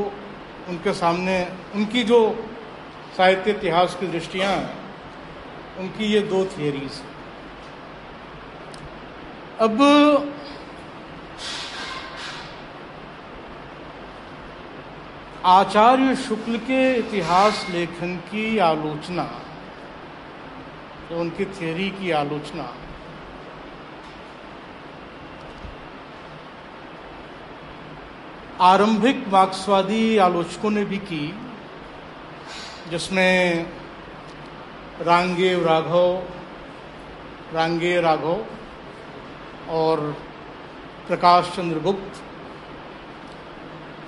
[0.69, 1.35] उनके सामने
[1.75, 2.19] उनकी जो
[3.17, 4.53] साहित्य इतिहास की दृष्टियाँ
[5.79, 7.01] उनकी ये दो थियरीज
[9.61, 9.81] अब
[15.47, 19.23] आचार्य शुक्ल के इतिहास लेखन की आलोचना
[21.09, 22.71] तो उनकी थियरी की आलोचना
[28.63, 31.25] आरंभिक मार्क्सवादी आलोचकों ने भी की,
[32.91, 33.65] जिसमें
[35.01, 36.11] रांगे राघव
[37.53, 38.37] रांगे राघव
[39.69, 39.99] और
[41.07, 42.21] प्रकाश चंद्र गुप्त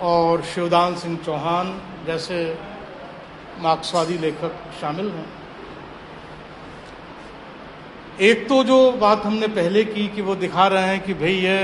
[0.01, 1.68] और शिवदान सिंह चौहान
[2.08, 2.38] जैसे
[3.60, 5.28] मार्क्सवादी लेखक शामिल हैं।
[8.22, 11.62] एक तो जो बात हमने पहले की कि वो दिखा रहे हैं कि भाई यह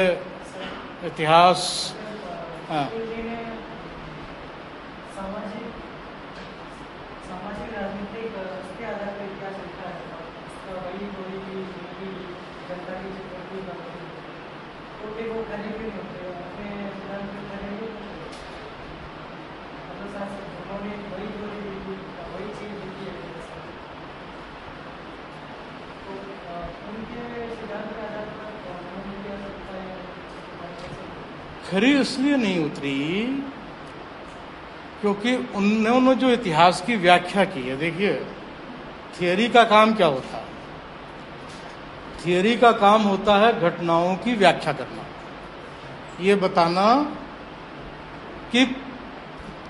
[1.06, 1.60] इतिहास
[2.72, 2.84] हाँ
[5.15, 5.80] सामाजिक
[7.26, 11.57] सामाजिक राजनीतिक उसके आधार पर क्या चलता है उसका वही कोई भी
[11.97, 12.11] भी
[12.69, 14.07] जनता की जो कोई बात नहीं
[14.99, 18.07] तो फिर वो खड़े भी नहीं होते अपने सिद्धांत पे खड़े नहीं होते
[19.84, 21.59] मतलब साथ उन्होंने वही कोई
[22.32, 23.65] वही चीज़ लिखी है मेरे साथ
[26.03, 26.17] तो
[26.47, 27.22] अ, उनके
[27.53, 29.89] सिद्धांत के आधार पर उन्होंने क्या सकता है
[31.82, 32.98] खरी इसलिए नहीं उतरी
[35.02, 38.14] क्योंकि उन्होंने जो इतिहास की व्याख्या की है, देखिए
[39.16, 40.44] थियोरी का काम क्या होता है?
[42.20, 45.06] थियोरी का काम होता है घटनाओं की व्याख्या करना।
[46.22, 46.86] ये बताना
[48.52, 48.66] कि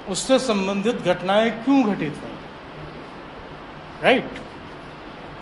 [0.09, 2.35] उससे संबंधित घटनाएँ क्यों घटित हुई
[4.03, 4.41] राइट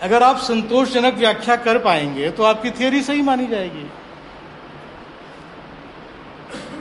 [0.03, 3.85] अगर आप संतोषजनक व्याख्या कर पाएँगे तो आपकी थियरी सही मानी जाएगी।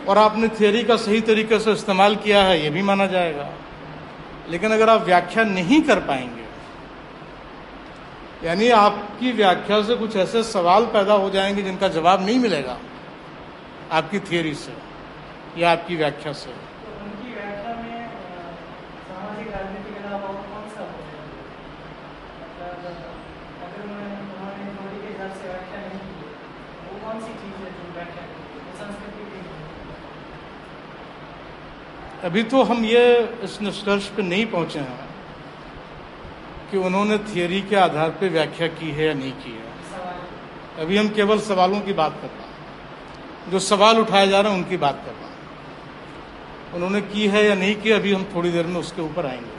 [0.09, 3.49] और आपने थियोरी का सही तरीके से इस्तेमाल किया है, ये भी माना जाएगा।
[4.51, 6.45] लेकिन अगर आप व्याख्या नहीं कर पाएँगे,
[8.45, 12.77] यानी आपकी व्याख्या से कुछ ऐसे सवाल पैदा हो जाएँगे जिनका जवाब नहीं मिलेगा
[13.93, 14.73] आपकी थियोरी से
[15.59, 16.57] या आपकी व्याख्या से तो
[17.05, 18.09] उनकी व्याख्या में अ,
[19.09, 20.99] सामाजिक राजनीति के अलावा और कौन सा हो
[22.41, 22.75] मतलब
[23.65, 26.27] अगर उन्होंने उन्होंने थ्योरी के हिसाब से व्याख्या नहीं की
[26.87, 29.67] वो कौन सी चीज़ है जो व्याख्या की वो संस्कृति की नहीं
[32.29, 35.09] अभी तो हम ये इस निष्कर्ष पे नहीं पहुँचे हैं
[36.71, 39.73] कि उन्होंने थियोरी के आधार पे व्याख्या की है या नहीं की है।
[40.79, 44.59] अभी हम केवल सवालों की बात कर रहे हैं। जो सवाल उठाए जा रहे हैं,
[44.59, 45.31] उनकी बात कर रहे हैं।
[46.75, 49.57] उन्होंने की है या नहीं की, अभी हम थोड़ी देर में उसके ऊपर आएँगे।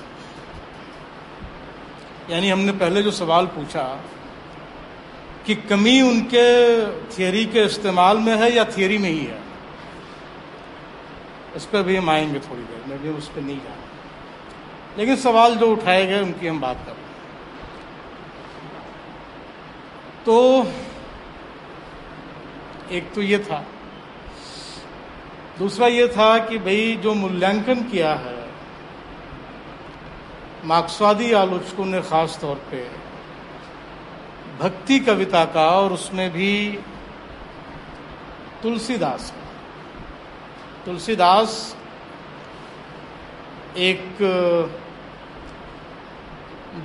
[2.33, 4.03] यानी हमने पहले जो सवाल पूछा
[5.45, 9.48] कि कमी उनके थियोरी के इस्तेमाल में है या थियोरी में ही है?
[11.55, 13.89] इस पर भी हम आएँगे थोड़ी देर, में भी उस पर नहीं जाएँगे
[14.97, 16.95] लेकिन सवाल जो उठाए गए, उनकी हम बात कर
[20.25, 20.67] तो
[22.91, 23.65] एक तो ये था।
[25.59, 28.49] दूसरा ये था कि भाई, जो मूल्यांकन किया है,
[30.65, 32.89] मार्क्सवादी आलोचकों ने खास तौर पे
[34.59, 36.79] भक्ति कविता का और उसमें भी
[38.63, 39.38] तुलसीदास का।
[40.85, 41.75] तुलसीदास
[43.77, 44.21] एक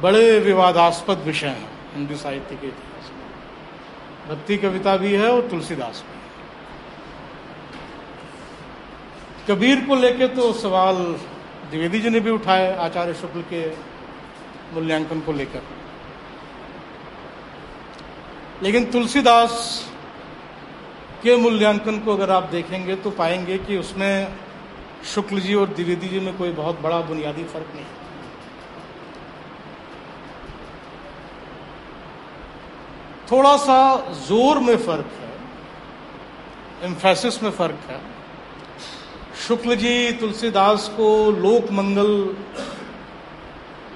[0.02, 3.28] बड़े विवादास्पद विषय हैं, हिंदी साहित्य के इतिहास में।
[4.28, 6.22] भक्ति कविता भी है और तुलसीदास भी है।
[9.48, 13.68] कबीर को लेके तो सवाल द्विवेदी जी ने भी उठाए, आचार्य शुक्ल के
[14.74, 15.62] मूल्यांकन को लेकर।
[18.62, 19.52] लेकिन तुलसीदास
[21.24, 24.36] के मूल्यांकन को अगर आप देखेंगे तो पाएँगे कि उसमें
[25.04, 27.84] शुक्ल जी और द्विवेदी जी में कोई बहुत बड़ा बुनियादी फ़र्क नहीं
[33.30, 33.76] थोड़ा सा
[34.26, 35.32] ज़ोर में फ़र्क है
[36.84, 38.00] एम्फेसिस में फ़र्क है।
[39.46, 42.12] शुक्ल जी तुलसीदास को लोक मंगल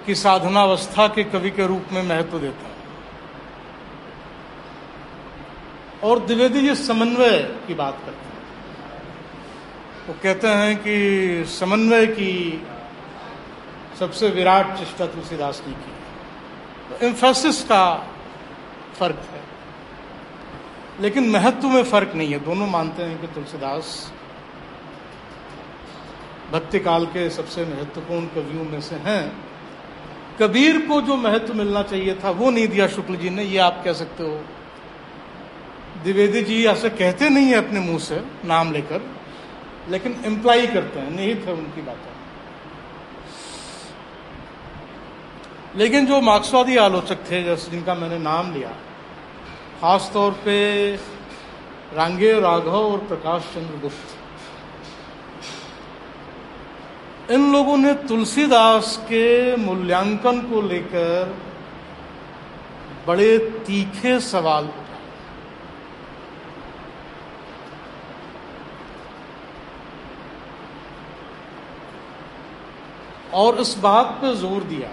[0.07, 2.78] की साधनावस्था के कवि के रूप में महत्व देता है।
[6.03, 8.29] और द्विवेदी जी समन्वय की बात करते हैं।
[10.09, 12.63] वो कहते हैं कि समन्वय की
[13.99, 15.93] सबसे विराट चेष्टा तुलसीदास ने की।
[16.91, 18.09] तो एम्फेसिस का
[18.99, 19.41] फ़र्क है।
[21.01, 24.13] लेकिन महत्व में फ़र्क नहीं है। दोनों मानते हैं कि तुलसीदास
[26.53, 29.45] भक्ति काल के सबसे महत्वपूर्ण कवियों में से हैं।
[30.41, 33.83] कबीर को जो महत्व मिलना चाहिए था, वो नहीं दिया शुक्ल जी ने। ये आप
[33.85, 34.45] कह सकते हो
[36.03, 39.01] द्विवेदी जी ऐसे कहते नहीं है अपने मुँह से नाम लेकर,
[39.89, 42.13] लेकिन इम्प्लाई करते हैं। निहित है उनकी बातें।
[45.77, 48.69] लेकिन जो मार्क्सवादी आलोचक थे, जैसे जिनका मैंने नाम लिया,
[49.81, 50.57] खास तौर पे
[51.95, 54.15] रांगे, राघव और प्रकाश चंद्र गुप्त,
[57.31, 61.37] इन लोगों ने तुलसीदास के मूल्यांकन को लेकर
[63.07, 64.67] बड़े तीखे सवाल
[73.35, 74.89] और इस बात पर ज़ोर दिया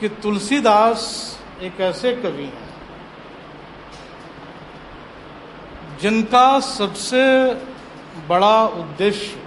[0.00, 1.02] कि तुलसीदास
[1.62, 2.68] एक ऐसे कवि हैं,
[6.00, 7.24] जिनका सबसे
[8.28, 9.42] बड़ा उद्देश्य,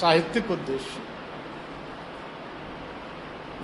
[0.00, 1.02] साहित्यिक उद्देश्य,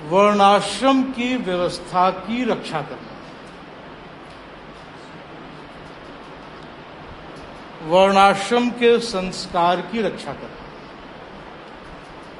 [0.09, 3.13] वर्णाश्रम की व्यवस्था की रक्षा करना
[7.85, 10.54] वर्णाश्रम के संस्कार की रक्षा करना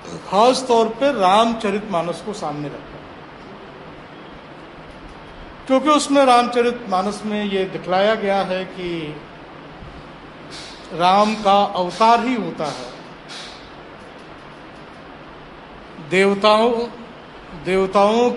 [0.05, 2.93] खास तौर पर रामचरित मानस को सामने रखा
[5.67, 9.15] क्योंकि उसमें रामचरित मानस में ये दिखलाया गया है कि
[10.93, 12.93] राम का अवतार ही होता है।
[16.11, 16.73] देवताओं
[17.65, 18.31] देवताओं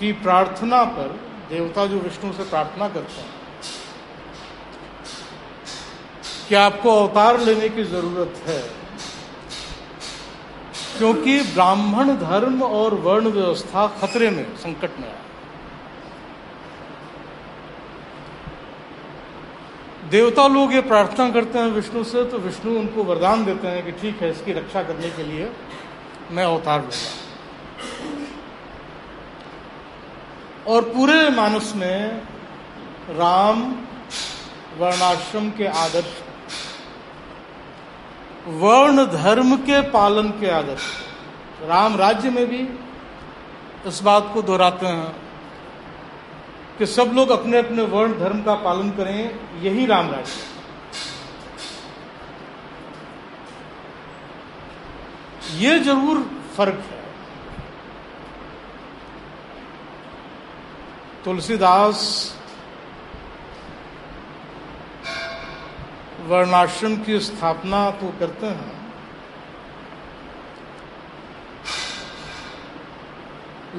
[0.00, 1.08] की प्रार्थना पर,
[1.48, 3.30] देवता जो विष्णु से प्रार्थना करते हैं,
[6.48, 8.83] कि आपको अवतार लेने की ज़रूरत है।
[10.98, 15.22] क्योंकि ब्राह्मण धर्म और वर्ण व्यवस्था खतरे में, संकट में है।
[20.10, 23.92] देवता लोग ये प्रार्थना करते हैं विष्णु से तो विष्णु उनको वरदान देते हैं कि
[23.92, 25.50] ठीक है, इसकी रक्षा करने के लिए
[26.30, 27.22] मैं अवतार लूँगा।
[30.66, 32.22] और पूरे मानस में
[33.10, 33.62] राम
[34.78, 36.22] वर्णाश्रम के आदर्श
[38.46, 40.86] वर्ण धर्म के पालन के आदर्श।
[41.62, 42.66] राम राज्य में भी
[43.88, 45.12] इस बात को दोहराते हैं
[46.78, 50.52] कि सब लोग अपने अपने वर्ण धर्म का पालन करें, यही राम राज्य।
[55.58, 56.22] ये ज़रूर
[56.56, 57.02] फ़र्क है।
[61.24, 62.00] तुलसीदास
[66.24, 68.72] वर्णाश्रम की स्थापना तो करते हैं।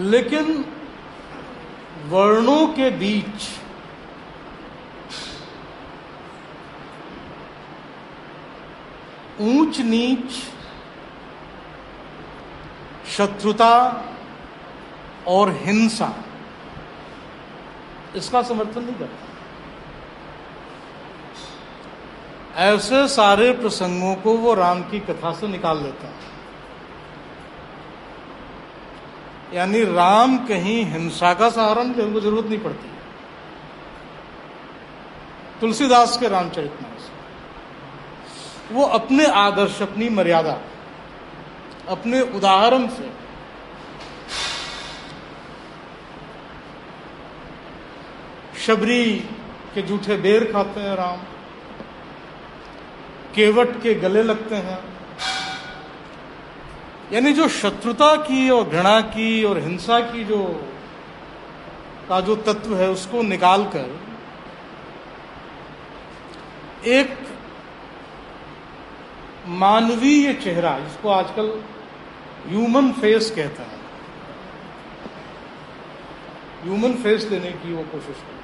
[0.03, 0.63] लेकिन
[2.05, 3.47] वर्णों के बीच
[9.41, 10.31] ऊंच नीच
[13.07, 13.73] शत्रुता
[15.27, 16.13] और हिंसा,
[18.15, 19.24] इसका समर्थन नहीं करता।
[22.56, 26.14] ऐसे सारे प्रसंगों को वो राम की कथा से निकाल लेते हैं।
[29.53, 32.89] यानी राम कहीं हिंसा का सहारा नहीं, उनको ज़रूरत नहीं पड़ती।
[35.62, 37.12] तुलसीदास के रामचरित मानस
[38.72, 40.58] वो अपने आदर्श, अपनी मर्यादा,
[41.89, 43.12] अपने उदाहरण से
[48.66, 49.06] शबरी
[49.74, 51.20] के जूठे बेर खाते हैं राम।
[53.36, 54.79] केवट के गले लगते हैं।
[57.13, 60.43] यानी जो शत्रुता की और घृणा की और हिंसा की जो
[62.09, 63.99] का जो तत्व है, उसको निकालकर
[66.89, 67.17] एक
[69.47, 71.47] मानवीय चेहरा, जिसको आजकल
[72.47, 73.79] ह्यूमन फेस कहते हैं।
[76.63, 78.34] ह्यूमन फेस देने की वो कोशिश करते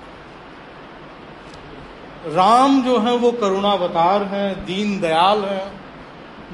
[2.25, 5.71] राम जो है वो करुणावतार हैं दीन दयाल हैं,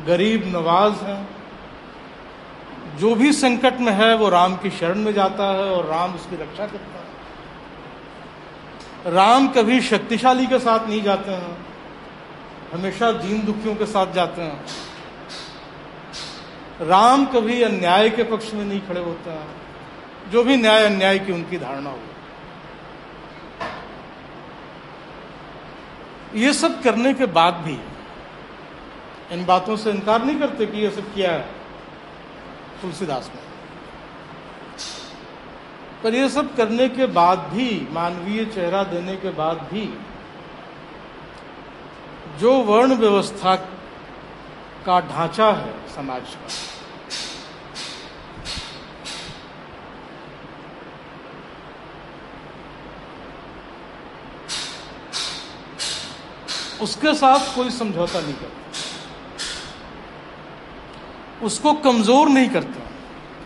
[0.05, 1.29] गरीब नवाज़ हैं।
[2.97, 6.35] जो भी संकट में है, वो राम की शरण में जाता है और राम उसकी
[6.35, 7.07] रक्षा करता है।
[9.13, 11.57] राम कभी शक्तिशाली के साथ नहीं जाते हैं,
[12.73, 14.65] हमेशा दीन दुखियों के साथ जाते हैं।
[16.81, 19.47] राम कभी अन्याय के पक्ष में नहीं खड़े होते हैं।
[20.31, 21.99] जो भी न्याय, अन्याय की उनकी धारणा हो।
[26.35, 27.77] ये सब करने के बाद भी
[29.31, 31.49] इन बातों से इनकार नहीं करते कि ये सब किया है
[32.81, 33.41] तुलसीदास ने।
[36.03, 39.85] पर ये सब करने के बाद भी, मानवीय चेहरा देने के बाद भी,
[42.39, 43.55] जो वर्ण व्यवस्था
[44.85, 46.76] का ढांचा है समाज का
[56.81, 58.55] उसके साथ कोई समझौता नहीं करता।
[61.45, 62.81] उसको कमज़ोर नहीं करता,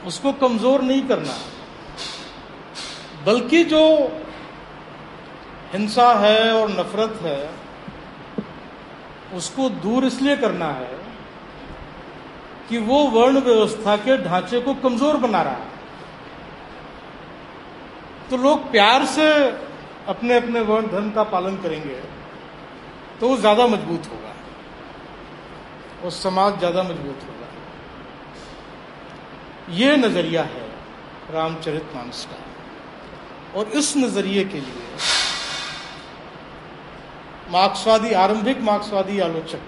[0.08, 1.34] उसको कमज़ोर नहीं करना,
[3.26, 3.84] बल्कि जो
[5.74, 7.50] हिंसा है और नफरत है,
[9.34, 11.00] उसको दूर इसलिए करना है
[12.70, 15.70] कि वो वर्ण व्यवस्था के ढांचे को कमज़ोर बना रहा है।
[18.30, 19.28] तो लोग प्यार से
[20.08, 21.96] अपने अपने वर्ण धर्म का पालन करेंगे।
[23.22, 24.34] तो वो ज़्यादा मज़बूत होगा।
[26.04, 27.48] वो समाज ज़्यादा मज़बूत होगा।
[29.76, 30.66] ये नज़रिया है
[31.34, 32.38] रामचरित मानस का।
[33.60, 34.88] और इस नज़रिए के लिए
[37.52, 39.62] मार्क्सवादी, आरंभिक मार्क्सवादी आलोचक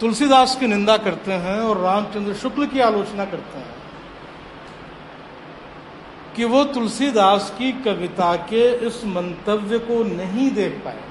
[0.00, 3.74] तुलसीदास की निंदा करते हैं और रामचंद्र शुक्ल की आलोचना करते हैं
[6.36, 11.02] कि वो तुलसीदास की कविता के इस मंतव्य को नहीं देख पाए।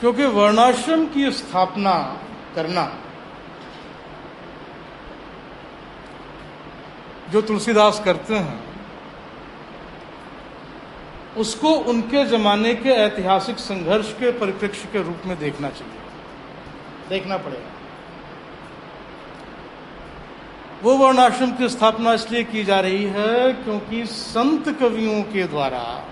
[0.00, 2.20] क्योंकि वर्णाश्रम की स्थापना
[2.54, 2.98] करना।
[7.32, 8.60] जो तुलसीदास करते हैं,
[11.36, 16.00] उसको उनके जमाने के ऐतिहासिक संघर्ष के परिप्रेक्ष्य के रूप में देखना चाहिए।
[17.08, 17.70] देखना पड़ेगा।
[20.82, 26.08] वो वर्णाश्रम की स्थापना इसलिए की जा रही है क्योंकि संत कवियों के द्वारा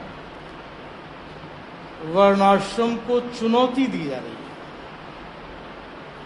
[2.05, 4.47] वर्णाश्रम को चुनौती दी जा रही है।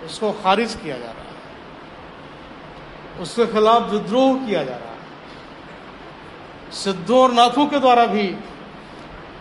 [0.06, 1.30] उसको खारिज किया जा रहा है।
[3.20, 5.00] उसके खिलाफ विद्रोह किया जा रहा है।
[6.74, 8.26] सिद्धों और नाथों के द्वारा भी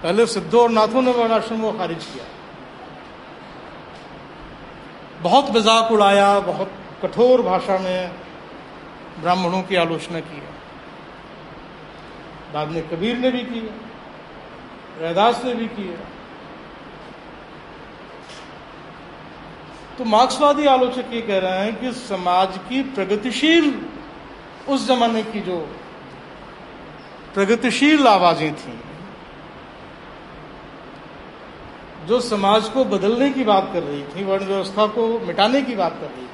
[0.04, 2.26] पहले सिद्धों और नाथों ने वर्णाश्रम को खारिज किया।
[5.22, 6.72] बहुत मज़ाक उड़ाया, बहुत
[7.04, 8.12] कठोर भाषा में
[9.22, 10.54] ब्राह्मणों की आलोचना की है।
[12.54, 13.74] बाद में कबीर ने भी की है,
[15.02, 16.21] रैदास ने भी की है।
[19.98, 23.74] तो मार्क्सवादी आलोचक ये कह रहे हैं कि समाज की प्रगतिशील
[24.70, 25.58] उस जमाने की जो
[27.34, 28.74] प्रगतिशील आवाज़ें थी,
[32.08, 35.98] जो समाज को बदलने की बात कर रही थी, वर्ण व्यवस्था को मिटाने की बात
[36.02, 36.30] कर रही थी।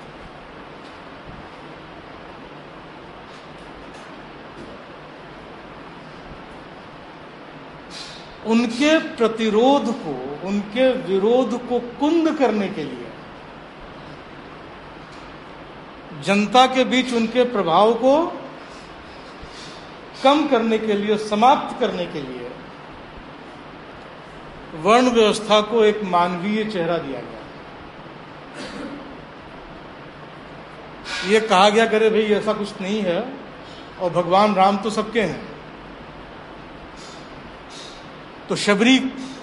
[8.48, 10.14] उनके प्रतिरोध को,
[10.48, 13.07] उनके विरोध को कुंद करने के लिए
[16.24, 18.14] जनता के बीच उनके प्रभाव को
[20.24, 22.50] कम करने के लिए, समाप्त करने के लिए
[24.76, 27.36] वर्ण व्यवस्था को एक मानवीय चेहरा दिया गया।
[31.30, 33.20] ये कहा गया करे भाई, ऐसा कुछ नहीं है
[34.02, 35.42] और भगवान राम तो सबके हैं।
[38.50, 38.98] तो शबरी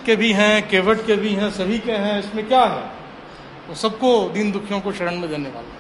[0.06, 2.82] के भी हैं, केवट के भी हैं, सभी के हैं, इसमें क्या है?
[3.68, 5.73] तो सबको दीन दुखियों को शरण में देने वाले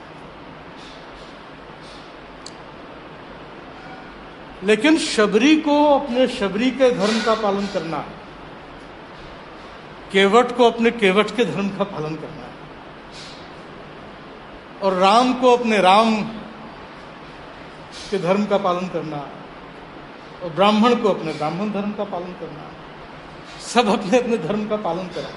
[4.64, 8.24] लेकिन शबरी को अपने शबरी के धर्म का पालन करना है।
[10.12, 12.54] केवट को अपने केवट के धर्म का पालन करना है।
[14.82, 16.22] और राम को अपने राम
[18.10, 19.32] के धर्म का पालन करना है।
[20.42, 22.74] और ब्राह्मण को अपने ब्राह्मण धर्म का पालन करना है।
[23.60, 25.34] सब अपने अपने धर्म का पालन करें।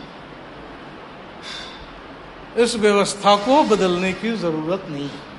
[2.64, 5.37] इस व्यवस्था को बदलने की ज़रूरत नहीं है।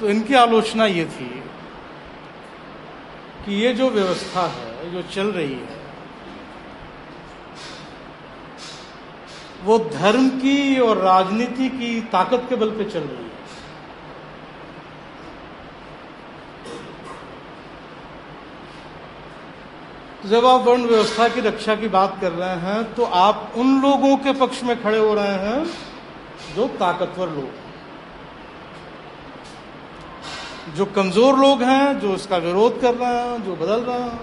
[0.00, 1.28] तो इनकी आलोचना ये थी
[3.44, 5.78] कि ये जो व्यवस्था है, जो चल रही है,
[9.64, 13.28] वो धर्म की और राजनीति की ताकत के बल पे चल रही है।
[20.30, 24.16] जब आप वर्ण व्यवस्था की रक्षा की बात कर रहे हैं तो आप उन लोगों
[24.16, 25.64] के पक्ष में खड़े हो रहे हैं
[26.56, 27.59] जो ताकतवर लोग
[30.76, 34.18] जो कमज़ोर लोग हैं, जो इसका विरोध कर रहे हैं, जो बदल रहे हैं,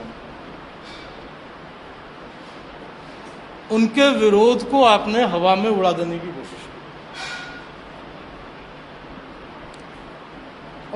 [3.71, 6.75] उनके विरोध को आपने हवा में उड़ा देने की कोशिश की।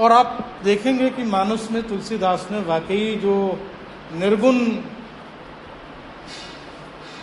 [0.02, 0.30] और आप
[0.64, 3.36] देखेंगे कि मानुस में, तुलसीदास ने वाकई जो
[4.14, 4.58] निर्गुण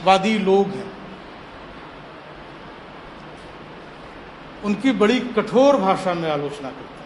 [0.05, 0.91] वादी लोग हैं,
[4.65, 6.98] उनकी बड़ी कठोर भाषा में आलोचना करते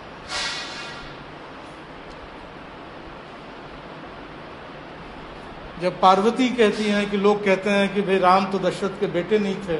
[5.83, 9.39] जब पार्वती कहती हैं कि लोग कहते हैं कि भाई राम तो दशरथ के बेटे
[9.39, 9.78] नहीं थे,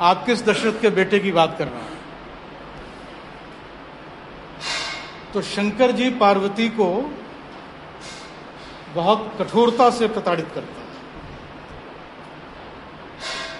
[0.00, 1.98] आप किस दशरथ के बेटे की बात कर रहे हैं?
[5.34, 6.88] तो शंकर जी पार्वती को
[8.94, 10.88] बहुत कठोरता से प्रताड़ित करते हैं।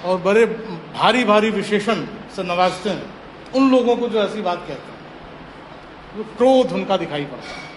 [0.05, 2.05] और बड़े भारी भारी विशेषण
[2.37, 3.07] से नवाजते हैं।
[3.55, 4.99] उन लोगों को जो ऐसी बात कहते हैं,
[6.17, 7.70] वो क्रोध उनका दिखाई पड़ता है।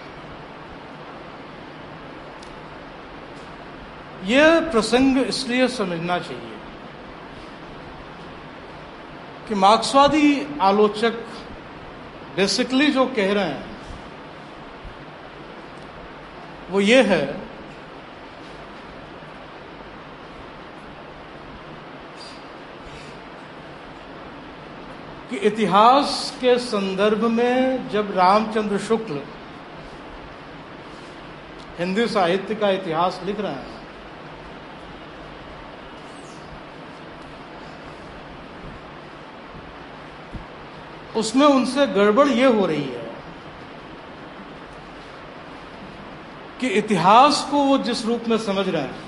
[4.26, 6.52] यह प्रसंग इसलिए समझना चाहिए
[9.48, 10.28] कि मार्क्सवादी
[10.62, 11.16] आलोचक
[12.36, 13.64] बेसिकली जो कह रहे हैं,
[16.70, 17.24] वो ये है
[25.30, 29.20] कि इतिहास के संदर्भ में जब रामचंद्र शुक्ल
[31.78, 33.73] हिंदी साहित्य का इतिहास लिख रहे हैं
[41.16, 43.04] उसमें उनसे गड़बड़ ये हो रही है
[46.60, 49.04] कि इतिहास को वो जिस रूप में समझ रहे हैं,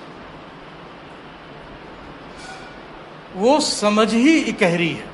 [3.34, 5.08] वो समझ ही इकहरी है।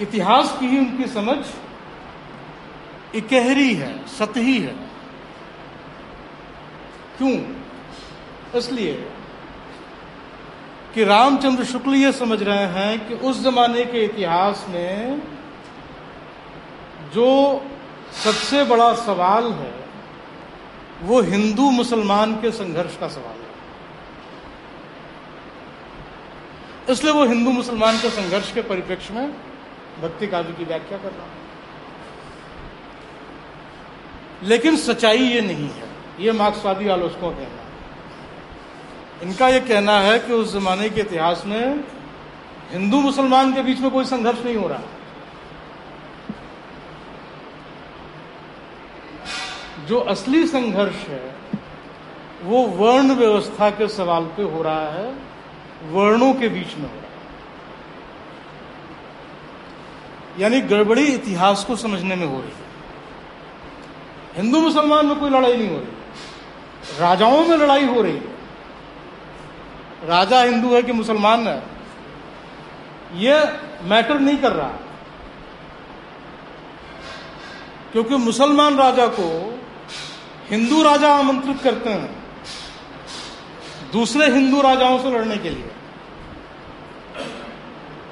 [0.00, 1.38] इतिहास की ही उनकी समझ
[3.14, 4.74] इकहरी है, सतही है।
[7.18, 7.36] क्यों?
[8.58, 9.12] इसलिए
[10.94, 15.22] कि रामचंद्र शुक्ल ये समझ रहे हैं कि उस जमाने के इतिहास में
[17.14, 17.60] जो
[18.24, 19.84] सबसे बड़ा सवाल है,
[21.02, 23.54] वो हिंदू मुसलमान के संघर्ष का सवाल है।
[26.92, 29.32] इसलिए वो हिंदू मुसलमान के संघर्ष के परिप्रेक्ष्य में
[30.02, 31.44] भक्ति काव्य की व्याख्या कर रहा है।
[34.42, 35.88] लेकिन सच्चाई ये नहीं है।
[36.20, 37.63] ये मार्क्सवादी आलोचकों का है।
[39.22, 41.84] इनका यह कहना है कि उस जमाने के इतिहास में
[42.70, 44.82] हिंदू मुसलमान के बीच में कोई संघर्ष नहीं हो रहा।
[49.86, 51.36] जो असली संघर्ष है,
[52.42, 55.14] वो वर्ण व्यवस्था के सवाल पे हो रहा है,
[55.84, 57.04] वर्णों के बीच में हो रहा है।
[60.38, 62.64] यानी गड़बड़ी इतिहास को समझने में हो रही है।
[64.36, 68.33] हिंदू मुसलमान में कोई लड़ाई नहीं हो रही। राजाओं में लड़ाई हो रही है।
[70.04, 71.62] राजा हिंदू है कि मुसलमान है,
[73.14, 73.44] ये
[73.82, 74.68] मैटर नहीं कर रहा।
[77.92, 79.60] क्योंकि मुसलमान राजा को
[80.50, 82.22] हिंदू राजा आमंत्रित करते हैं,
[83.92, 85.70] दूसरे हिंदू राजाओं से लड़ने के लिए।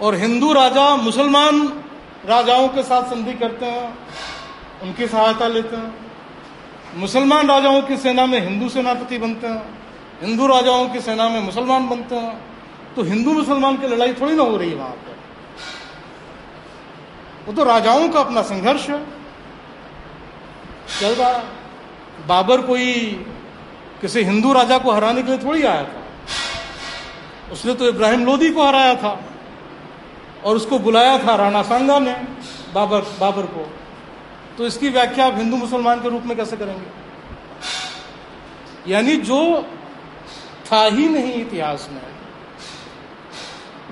[0.02, 1.82] और हिंदू राजा मुसलमान
[2.26, 3.98] राजाओं के साथ संधि करते हैं,
[4.82, 5.94] उनकी सहायता लेते हैं।
[6.96, 9.81] मुसलमान राजाओं की सेना में हिंदू सेनापति बनते हैं।
[10.20, 12.36] हिंदू राजाओं की सेना में मुसलमान बनते हैं
[12.96, 15.16] तो हिंदू मुसलमान की लड़ाई थोड़ी ना हो रही है वहाँ पर।
[17.46, 18.98] वो तो राजाओं का अपना संघर्ष है।
[21.00, 21.32] चल रहा
[22.26, 22.86] बाबर कोई
[24.00, 26.00] किसी हिंदू राजा को हराने के लिए थोड़ी आया था।
[27.52, 29.18] उसने तो इब्राहिम लोदी को हराया था
[30.44, 32.12] और उसको बुलाया था राणा सांगा ने,
[32.74, 33.68] बाबर बाबर को।
[34.58, 36.86] तो इसकी व्याख्या आप हिंदू मुसलमान के रूप में कैसे करेंगे?
[38.92, 39.38] यानी जो
[40.72, 42.02] था ही नहीं इतिहास में।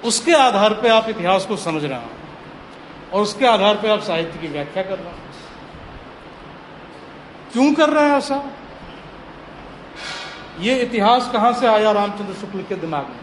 [0.04, 2.10] उसके आधार पर आप इतिहास को समझ रहे हैं
[3.12, 5.30] और उसके आधार पर आप साहित्य की व्याख्या कर रहे हैं।
[7.52, 8.44] क्यों कर रहे हैं ऐसा?
[10.60, 13.20] ये इतिहास कहाँ से आया रामचंद्र शुक्ल के दिमाग में?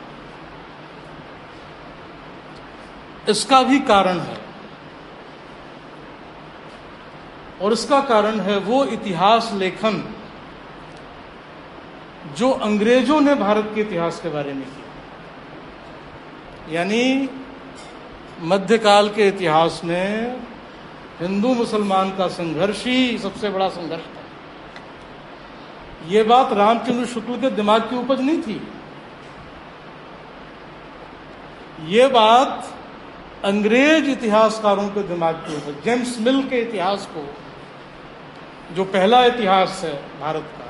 [3.30, 4.38] इसका भी कारण है।
[7.62, 10.17] और इसका कारण है वो इतिहास लेखन
[12.36, 14.86] जो अंग्रेज़ों ने भारत के इतिहास के बारे में किया।
[16.74, 17.30] यानी
[18.42, 20.36] मध्यकाल के इतिहास में
[21.20, 24.24] हिंदू मुसलमान का संघर्ष ही सबसे बड़ा संघर्ष था।
[26.08, 28.62] ये बात रामचंद्र शुक्ल के दिमाग की उपज नहीं थी।
[31.88, 32.74] ये बात
[33.46, 37.24] अंग्रेज़ इतिहासकारों के दिमाग की उपज, जेम्स मिल के इतिहास को,
[38.76, 40.67] जो पहला इतिहास है भारत का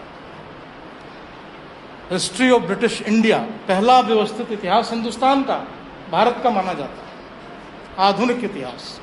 [2.12, 3.38] हिस्ट्री ऑफ़ ब्रिटिश इंडिया,
[3.68, 5.56] पहला व्यवस्थित इतिहास हिंदुस्तान का,
[6.12, 7.08] भारत का माना जाता है।
[8.00, 9.02] आधुनिक इतिहास।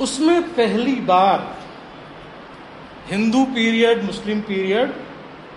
[0.00, 1.56] उसमें पहली बार
[3.06, 4.94] हिंदू पीरियड, मुस्लिम पीरियड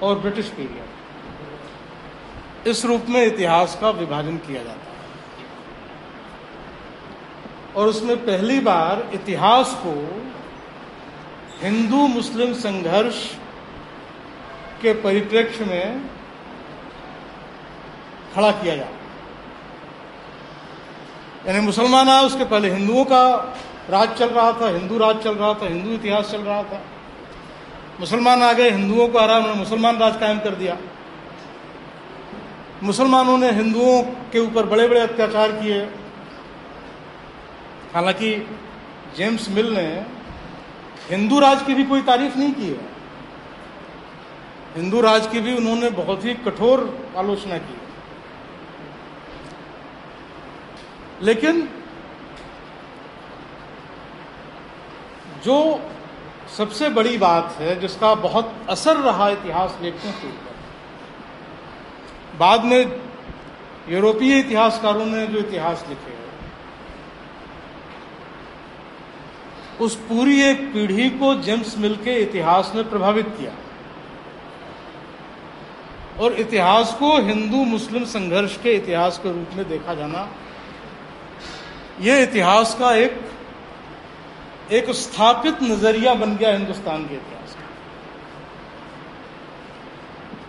[0.03, 0.85] और ब्रिटिश पीरियड,
[2.67, 4.85] इस रूप में इतिहास का विभाजन किया जाता है।
[7.75, 9.93] और उसमें पहली बार इतिहास को
[11.61, 13.31] हिंदू मुस्लिम संघर्ष
[14.81, 16.09] के परिप्रेक्ष्य में
[18.35, 18.95] खड़ा किया जाता
[21.47, 23.53] यानी मुसलमान आए, उसके पहले हिंदुओं का
[23.89, 26.81] राज चल रहा था, हिंदू राज चल रहा था, हिंदू इतिहास चल रहा था।
[27.99, 30.77] मुसलमान आ गए, हिंदुओं को हरा उन्होंने मुसलमान राज कायम कर दिया।
[32.83, 35.81] मुसलमानों ने हिंदुओं के ऊपर बड़े बड़े अत्याचार किए।
[37.93, 38.47] हालाँकि
[39.17, 40.14] जेम्स मिल ने
[41.09, 42.93] हिंदू राज की भी कोई तारीफ़ नहीं की है।
[44.75, 46.81] हिंदू राज की भी उन्होंने बहुत ही कठोर
[47.17, 47.77] आलोचना की।
[51.21, 51.69] लेकिन
[55.43, 55.57] जो
[56.57, 60.55] सबसे बड़ी बात है, जिसका बहुत असर रहा इतिहास लेखकों के ऊपर,
[62.37, 63.01] बाद में
[63.89, 66.14] यूरोपीय इतिहासकारों ने जो इतिहास लिखे
[69.81, 73.51] उस पूरी एक पीढ़ी को जेम्स मिल के इतिहास ने प्रभावित किया।
[76.19, 80.27] और इतिहास को हिंदू मुस्लिम संघर्ष के इतिहास के रूप में देखा जाना
[82.01, 83.19] यह इतिहास का एक
[84.71, 87.63] एक स्थापित नज़रिया बन गया हिंदुस्तान के इतिहास का।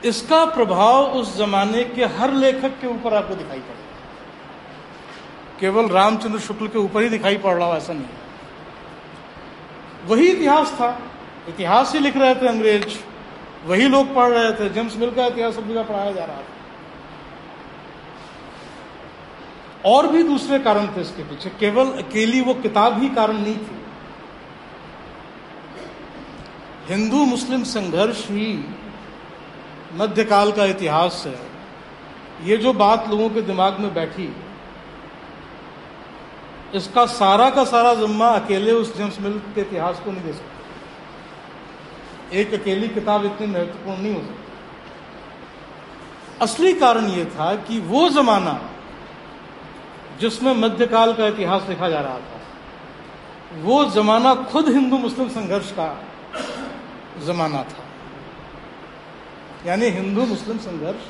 [0.08, 3.84] इसका प्रभाव उस जमाने के हर लेखक के ऊपर आपको दिखाई पड़ेगा।
[5.60, 8.04] केवल रामचंद्र शुक्ल के ऊपर ही दिखाई पड़ रहा हो, ऐसा नहीं
[10.06, 11.02] वही इतिहास था।
[11.48, 12.98] इतिहास ही लिख रहे थे अंग्रेज़।
[13.66, 16.44] वही लोग पढ़ रहे थे। जेम्स मिल का इतिहास सब जगह पढ़ाया जा रहा था।
[19.84, 23.76] और भी दूसरे कारण थे इसके पीछे। केवल अकेली वो किताब ही कारण नहीं थी।
[26.88, 28.64] हिंदू मुस्लिम संघर्ष ही
[29.92, 31.38] मध्यकाल का इतिहास है।
[32.44, 34.24] ये जो बात लोगों के दिमाग में बैठी
[36.74, 40.54] इसका सारा का सारा जिम्मा अकेले उस जेम्स मिल के इतिहास को नहीं दे सकते।
[42.40, 44.44] एक अकेली किताब इतनी महत्वपूर्ण नहीं हो सकती।
[46.42, 48.60] असली कारण यह था कि वो जमाना
[50.20, 52.40] जिसमें मध्यकाल का इतिहास लिखा जा रहा था,
[53.54, 55.88] वो जमाना खुद हिंदू मुस्लिम संघर्ष का
[57.26, 57.82] जमाना था।
[59.66, 61.02] यानी हिंदू मुस्लिम संघर्ष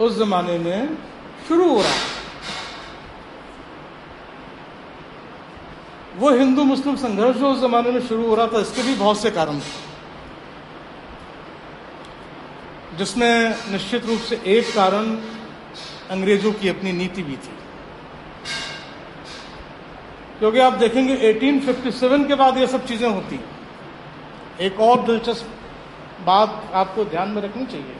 [0.00, 0.96] उस जमाने में
[1.48, 2.17] शुरू हो रहा था।
[6.18, 9.20] वो हिंदू मुस्लिम संघर्ष जो उस जमाने में शुरू हो रहा था, इसके भी बहुत
[9.20, 9.86] से कारण थे।
[12.96, 15.16] जिसमें निश्चित रूप से एक कारण
[16.10, 17.56] अंग्रेज़ों की अपनी नीति भी थी।
[20.38, 23.40] क्योंकि आप देखेंगे 1857 के बाद ये सब चीज़ें होती
[24.60, 25.46] एक और दिलचस्प
[26.24, 27.96] बात आपको ध्यान में रखनी चाहिए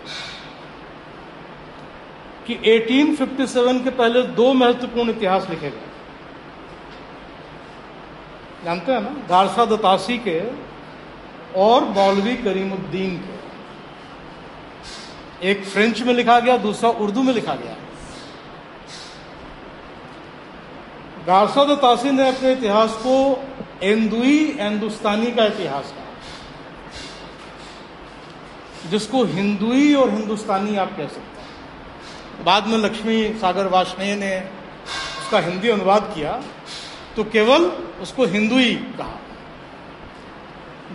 [2.47, 5.88] कि 1857 के पहले दो महत्वपूर्ण इतिहास लिखे गए।
[8.65, 10.39] जानते हैं ना गारसा दतासी के
[11.57, 13.37] और मौलवी करीमुद्दीन के।
[15.51, 17.77] एक फ्रेंच में लिखा गया, दूसरा उर्दू में लिखा गया।
[21.27, 23.15] गारसा दतासी ने अपने इतिहास को
[23.83, 26.05] एंदुई हिंदुस्तानी का इतिहास कहा,
[28.91, 34.39] जिसको हिंदुई और हिंदुस्तानी आप कह सकते हैं। बाद में लक्ष्मी सागर वाष्णेय ने
[35.21, 36.33] उसका हिंदी अनुवाद किया।
[37.19, 37.65] तो केवल
[38.03, 39.19] उसको हिंदू ही कहा।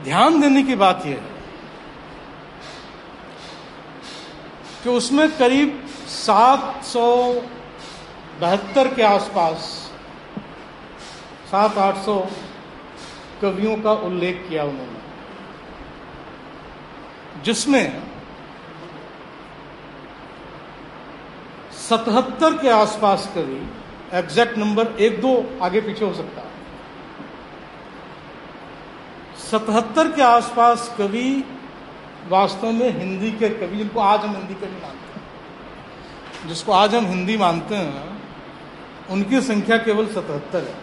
[0.04, 1.32] ध्यान देने की बात यह है
[4.84, 7.08] कि उसमें करीब सात सौ
[8.42, 9.58] बहत्तर के आसपास,
[11.52, 12.18] सात आठ सौ
[13.42, 15.00] कवियों का उल्लेख किया उन्होंने,
[17.44, 18.02] जिसमें
[21.80, 23.62] सतहत्तर के आसपास कवि
[24.14, 25.30] एग्जैक्ट नंबर एक दो
[25.64, 26.52] आगे पीछे हो सकता है।
[29.42, 31.44] सतहत्तर के आसपास कवि
[32.30, 37.06] वास्तव में हिंदी के कवि जिनको आज हम हिंदी कवि मानते हैं, जिसको आज हम
[37.06, 38.18] हिंदी मानते हैं,
[39.10, 40.78] उनकी संख्या केवल सतहत्तर है।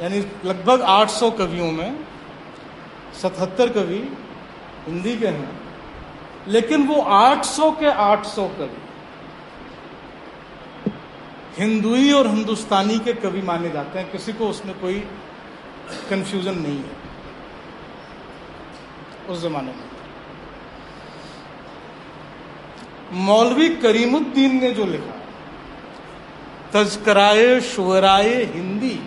[0.00, 1.98] यानी लगभग 800 कवियों में
[3.22, 3.98] 77 कवि
[4.86, 5.50] हिंदी के हैं,
[6.48, 8.80] लेकिन वो 800 के 800 कवि
[11.58, 14.98] हिंदुई और हिंदुस्तानी के कवि माने जाते हैं, किसी को उसमें कोई
[16.10, 17.00] कंफ्यूजन नहीं है।
[19.30, 19.90] उस जमाने में।
[23.22, 25.20] मौलवी करीमुद्दीन ने जो लिखा
[26.72, 28.98] तस्कराए शुराए हिंदी,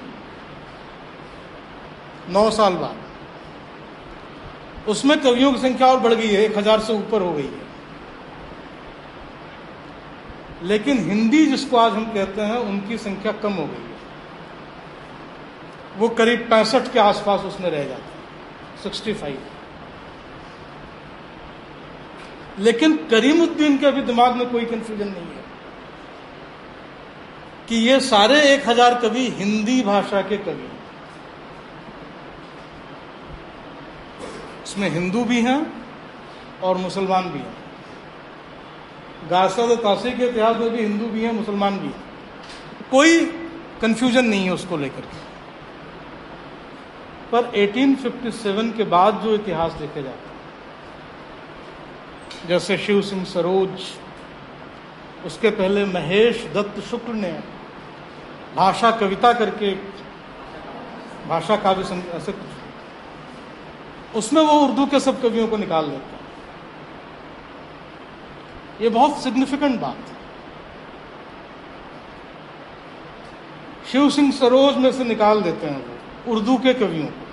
[2.29, 2.95] नौ साल बाद,
[4.87, 7.63] उसमें कवियों की संख्या और बढ़ गई है, एक हज़ार से ऊपर हो गई है।
[10.65, 13.93] लेकिन हिंदी जिसको आज हम कहते हैं, उनकी संख्या कम हो गई है।
[15.97, 19.37] वो करीब पैंसठ के आसपास उसमें रह जाती है। Sixty five.
[22.59, 25.43] लेकिन करीमुद्दीन के अभी दिमाग में कोई कंफ्यूजन नहीं है
[27.69, 30.69] कि ये सारे एक हज़ार कवि हिंदी भाषा के कवि
[34.65, 35.59] इसमें हिंदू भी हैं
[36.63, 37.64] और मुसलमान भी हैं।
[39.29, 42.03] गासद तासी के इतिहास में भी, हिंदू भी हैं, मुसलमान भी हैं।
[42.91, 43.25] कोई
[43.81, 45.17] कंफ्यूजन नहीं है उसको लेकर के।
[47.31, 50.35] पर 1857 के बाद जो इतिहास लिखे जाते हैं,
[52.47, 53.69] जैसे शिव सिंह सरोज,
[55.25, 57.39] उसके पहले महेश दत्त शुक्ल ने
[58.55, 59.75] भाषा कविता करके
[61.27, 62.33] भाषा काव्य ऐसे
[64.15, 66.14] उसमें वो उर्दू के सब कवियों को निकाल लेते
[68.81, 70.15] ये बहुत सिग्निफिकेंट बात है।
[73.91, 77.23] शिव सिंह सरोज में से निकाल देते हैं वो, उर्दू के कवियों को।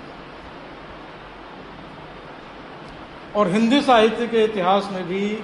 [3.39, 5.39] और हिंदी साहित्य के इतिहास में भी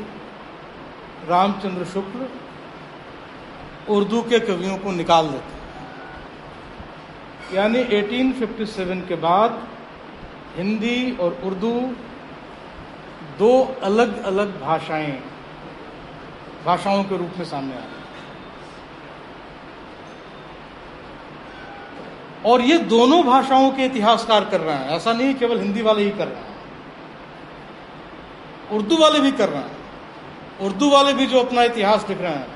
[1.27, 2.27] रामचंद्र शुक्ल
[3.89, 5.57] उर्दू के कवियों को निकाल देते हैं।
[7.53, 9.67] यानी 1857 के बाद
[10.55, 11.73] हिंदी और उर्दू
[13.39, 13.51] दो
[13.83, 15.23] अलग अलग भाषाएँ
[16.65, 17.97] भाषाओं के रूप में सामने आ रही
[22.45, 26.09] और ये दोनों भाषाओं के इतिहासकार कर रहे हैं। ऐसा नहीं केवल हिंदी वाले ही
[26.09, 26.57] कर रहे हैं।
[28.71, 29.77] उर्दू वाले भी कर रहे हैं।
[30.61, 32.47] उर्दू वाले भी जो अपना इतिहास लिख रहे हैं।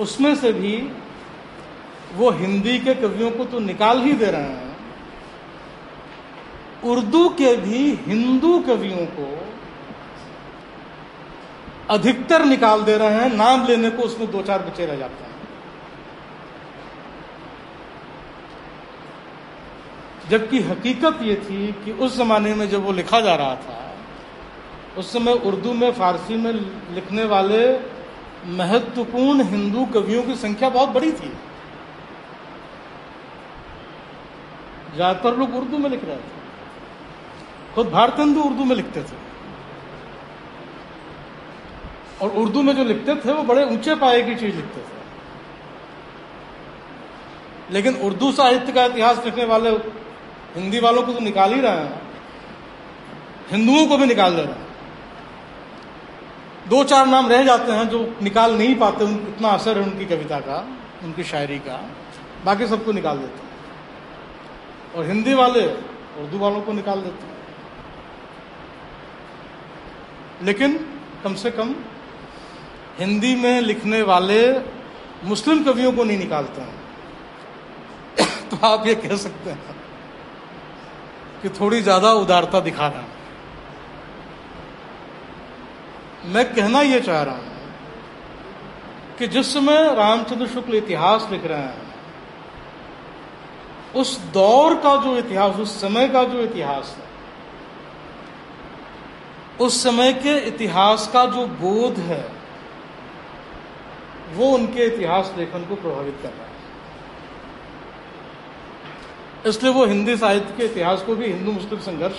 [0.00, 0.92] उसमें से भी
[2.14, 4.76] वो हिंदी के कवियों को तो निकाल ही दे रहे हैं।
[6.84, 9.49] उर्दू के भी हिंदू कवियों को
[11.90, 15.28] अधिकतर निकाल दे रहे हैं, नाम लेने को उसमें दो चार बच्चे रह जाते हैं।
[20.30, 23.78] जबकि हकीकत ये थी कि उस ज़माने में जब वो लिखा जा रहा था,
[24.98, 26.52] उस समय उर्दू में, फारसी में
[26.94, 27.62] लिखने वाले
[28.48, 31.32] महत्वपूर्ण हिंदू कवियों की संख्या बहुत बड़ी थी।
[34.94, 36.38] ज़्यादातर लोग उर्दू में लिख रहे थे।
[37.74, 39.18] खुद भारतेंदु उर्दू में लिखते थे।
[42.22, 45.00] और उर्दू में जो लिखते थे, वो बड़े ऊँचे पाए की चीज़ लिखते थे।
[47.70, 49.70] लेकिन उर्दू साहित्य का इतिहास लिखने वाले,
[50.60, 52.02] हिंदी वालों को तो निकाल ही रहे हैं।
[53.50, 54.66] हिंदुओं को भी निकाल दे रहे हैं।
[56.68, 60.04] दो चार नाम रह जाते हैं जो निकाल नहीं पाते, उन, इतना असर है उनकी
[60.04, 60.68] कविता का,
[61.02, 61.90] उनकी शायरी का।
[62.44, 63.50] बाकी सबको निकाल देते हैं।
[64.94, 65.66] और हिंदी वाले
[66.22, 67.36] उर्दू वालों को निकाल देते हैं।
[70.42, 71.74] लेकिन कम से कम
[73.00, 74.40] हिंदी में लिखने वाले
[75.24, 76.78] मुस्लिम कवियों को नहीं निकालते हैं।
[78.50, 79.74] तो आप ये कह सकते हैं
[81.42, 83.08] कि थोड़ी ज़्यादा उदारता दिखा रहे हूँ।
[86.24, 87.48] मैं कहना यह चाह रहा हूँ
[89.18, 91.88] कि जिस समय रामचंद्र शुक्ल इतिहास लिख रहे हैं,
[93.96, 97.04] उस दौर का जो इतिहास, उस समय का जो इतिहास है,
[99.60, 102.39] उस समय के इतिहास का जो बोध है
[104.34, 106.48] वो उनके इतिहास लेखन को प्रभावित कर रहा है।
[109.46, 112.18] इसलिए वो हिंदी साहित्य के इतिहास को भी हिंदू मुस्लिम संघर्ष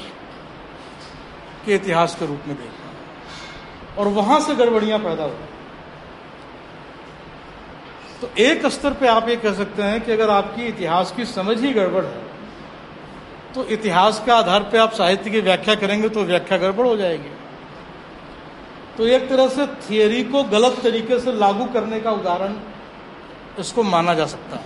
[1.66, 2.90] के इतिहास के रूप में देख रहे
[3.98, 5.50] और वहाँ से गड़बड़ियाँ पैदा हुई
[8.22, 11.60] तो एक स्तर पे आप ये कह सकते हैं कि अगर आपकी इतिहास की समझ
[11.62, 12.22] ही गड़बड़ है
[13.56, 17.32] तो इतिहास के आधार पे आप साहित्य की व्याख्या करेंगे तो व्याख्या गड़बड़ हो जाएगी।
[18.98, 22.54] तो एक तरह से थियोरी को गलत तरीके से लागू करने का उदाहरण
[23.60, 24.66] इसको माना जा सकता है।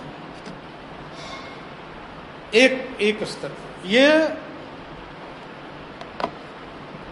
[2.54, 3.50] एक एक स्तर।
[3.86, 4.08] ये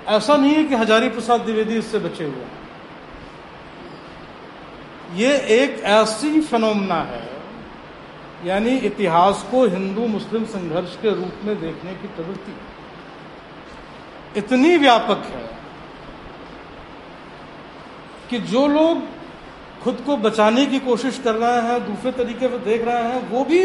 [0.09, 2.45] ऐसा नहीं है कि हजारी प्रसाद द्विवेदी इससे बचे हुए
[5.15, 7.23] ये एक ऐसी फिनोमना है,
[8.45, 12.55] यानी इतिहास को हिंदू मुस्लिम संघर्ष के रूप में देखने की प्रवृत्ति।
[14.37, 15.45] इतनी व्यापक है
[18.31, 19.03] कि जो लोग
[19.83, 23.45] खुद को बचाने की कोशिश कर रहे हैं, दूसरे तरीके से देख रहे हैं, वो
[23.45, 23.63] भी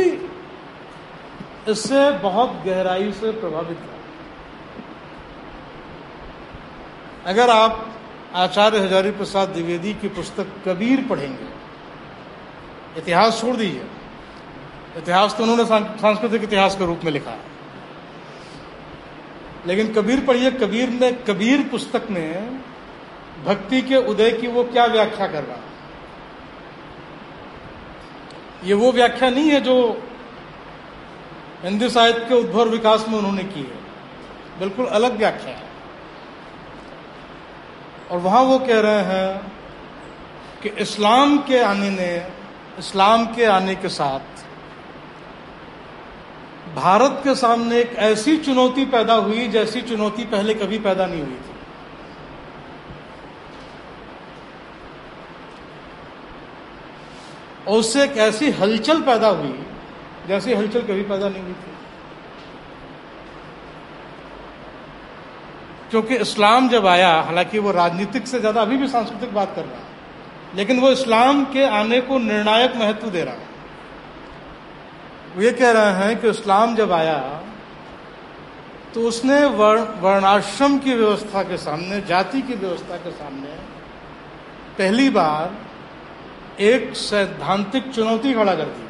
[1.71, 3.99] इससे बहुत गहराई से प्रभावित है।
[7.25, 7.85] अगर आप
[8.35, 11.47] आचार्य हजारी प्रसाद द्विवेदी की पुस्तक कबीर पढ़ेंगे,
[12.97, 13.85] इतिहास छोड़ दीजिए।
[14.97, 17.47] इतिहास तो उन्होंने सांस्कृतिक इतिहास के रूप में लिखा है।
[19.67, 22.59] लेकिन कबीर पढ़िए, कबीर में कबीर पुस्तक में
[23.45, 25.67] भक्ति के उदय की वो क्या व्याख्या कर रहा है?
[28.63, 30.03] ये वो व्याख्या नहीं है जो
[31.63, 33.79] हिंदी साहित्य के उद्भव विकास में उन्होंने की है।
[34.59, 35.67] बिल्कुल अलग व्याख्या है।
[38.11, 39.51] और वहाँ वो कह रहे हैं
[40.63, 42.27] कि इस्लाम के आने ने,
[42.79, 44.19] इस्लाम के आने के साथ
[46.75, 51.31] भारत के सामने एक ऐसी चुनौती पैदा हुई जैसी चुनौती पहले कभी पैदा नहीं हुई
[51.31, 51.48] थी।
[57.69, 59.53] और उससे एक ऐसी हलचल पैदा हुई,
[60.27, 61.77] जैसी हलचल कभी पैदा नहीं हुई थी।
[65.91, 69.75] क्योंकि इस्लाम जब आया, हालाँकि वो राजनीतिक से ज़्यादा अभी भी सांस्कृतिक बात कर रहा
[69.75, 69.87] है,
[70.55, 73.47] लेकिन वो इस्लाम के आने को निर्णायक महत्व दे रहा है।
[75.35, 77.17] वो ये कह रहे हैं कि इस्लाम जब आया
[78.93, 83.49] तो उसने वर्णाश्रम की व्यवस्था के सामने, जाति की व्यवस्था के सामने
[84.77, 85.51] पहली बार
[86.59, 88.87] एक सैद्धांतिक चुनौती खड़ा कर दी।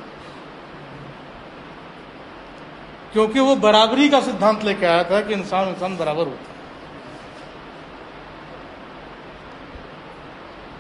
[3.13, 6.57] क्योंकि वो बराबरी का सिद्धांत लेके आया था कि इंसान इंसान बराबर होता है।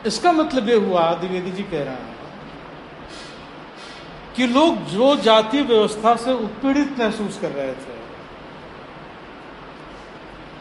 [0.05, 2.17] इसका मतलब ये हुआ द्विवेदी जी कह रहे हैं,
[4.35, 7.97] कि लोग जो जाति व्यवस्था से उत्पीड़ित महसूस कर रहे थे,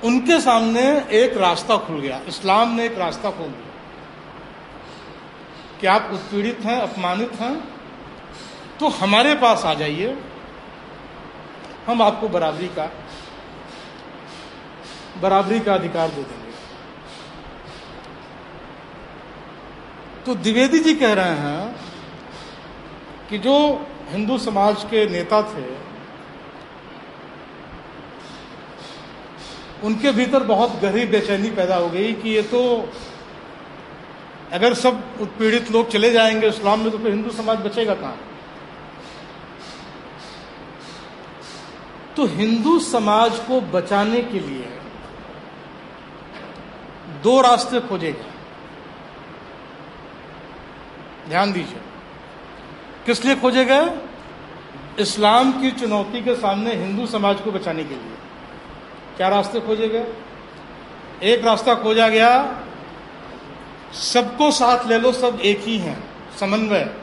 [0.05, 0.83] उनके सामने
[1.15, 3.68] एक रास्ता खुल गया। इस्लाम ने एक रास्ता खोल दिया।
[5.81, 7.57] कि आप उत्पीड़ित हैं, अपमानित हैं
[8.81, 10.17] तो हमारे पास आ जाइए।
[11.87, 12.91] हम आपको बराबरी का
[15.21, 16.53] बराबरी का अधिकार दे देंगे।
[20.27, 21.75] तो द्विवेदी जी कह रहे हैं
[23.31, 23.55] कि जो
[24.09, 25.67] हिंदू समाज के नेता थे,
[29.85, 32.61] उनके भीतर बहुत गहरी बेचैनी पैदा हो गई कि ये तो
[34.53, 38.19] अगर सब उत्पीड़ित लोग चले जाएँगे इस्लाम में तो फिर हिंदू समाज बचेगा कहाँ?
[42.17, 44.69] तो हिंदू समाज को बचाने के लिए
[47.23, 48.25] दो रास्ते खोजे गए
[51.29, 51.81] ध्यान दीजिए,
[53.07, 53.91] किस लिए खोजे गए?
[54.99, 58.17] इस्लाम की चुनौती के सामने हिंदू समाज को बचाने के लिए।
[59.17, 60.07] क्या रास्ते खोजे गए?
[61.25, 62.31] एक रास्ता खोजा गया
[64.13, 66.05] सबको साथ ले लो, सब एक ही हैं।
[66.41, 66.95] समन्वय।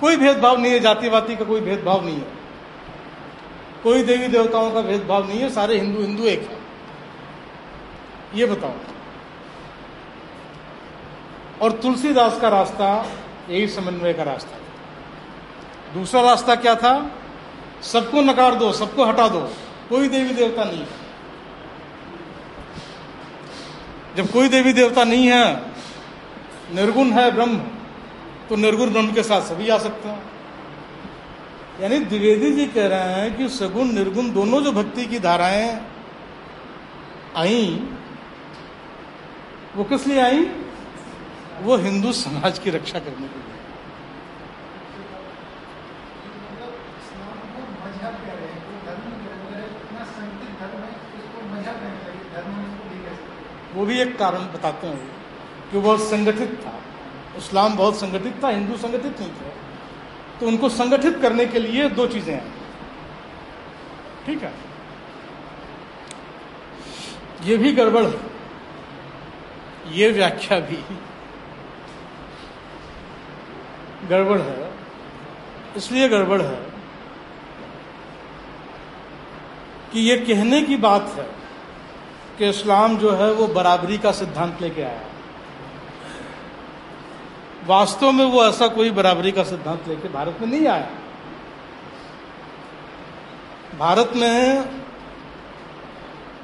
[0.00, 2.28] कोई भेदभाव नहीं है जातिवादी का कोई भेदभाव नहीं है।
[3.84, 6.58] कोई देवी देवताओं का भेदभाव नहीं है, सारे हिंदू हिंदू एक है।
[8.34, 8.72] ये बताओ।
[11.62, 13.06] और तुलसीदास का रास्ता,
[13.50, 14.58] यही समन्वय का रास्ता
[15.94, 17.12] दूसरा रास्ता क्या था?
[17.82, 19.40] सबको नकार दो, सबको हटा दो।
[19.88, 21.01] कोई देवी देवता नहीं है।
[24.16, 25.44] जब कोई देवी देवता नहीं है,
[26.74, 27.58] निर्गुण है ब्रह्म
[28.48, 30.22] तो निर्गुण ब्रह्म के साथ सभी आ सकते हैं।
[31.80, 35.80] यानी द्विवेदी जी कह रहे हैं कि सगुण, निर्गुण दोनों जो भक्ति की धाराएँ
[37.36, 37.88] आई,
[39.76, 40.40] वो किस लिए आई?
[41.62, 43.51] वो हिंदू समाज की रक्षा करने के लिए।
[53.82, 55.06] वो भी एक कारण बताते हैं
[55.70, 56.72] कि वो संगठित था।
[57.36, 59.50] इस्लाम बहुत संगठित था, हिंदू संगठित नहीं थे।
[60.40, 62.52] तो उनको संगठित करने के लिए दो चीज़ें हैं।
[64.26, 64.52] ठीक है?
[67.44, 68.20] ये भी गड़बड़ है।
[69.92, 70.78] ये व्याख्या भी
[74.08, 74.72] गड़बड़ है।
[75.76, 76.56] इसलिए गड़बड़ है
[79.92, 81.41] कि ये कहने की बात है
[82.42, 85.02] कि इस्लाम जो है वो बराबरी का सिद्धांत लेके आया।
[87.66, 90.88] वास्तव में वो ऐसा कोई बराबरी का सिद्धांत लेके भारत में नहीं आया।
[93.78, 94.64] भारत में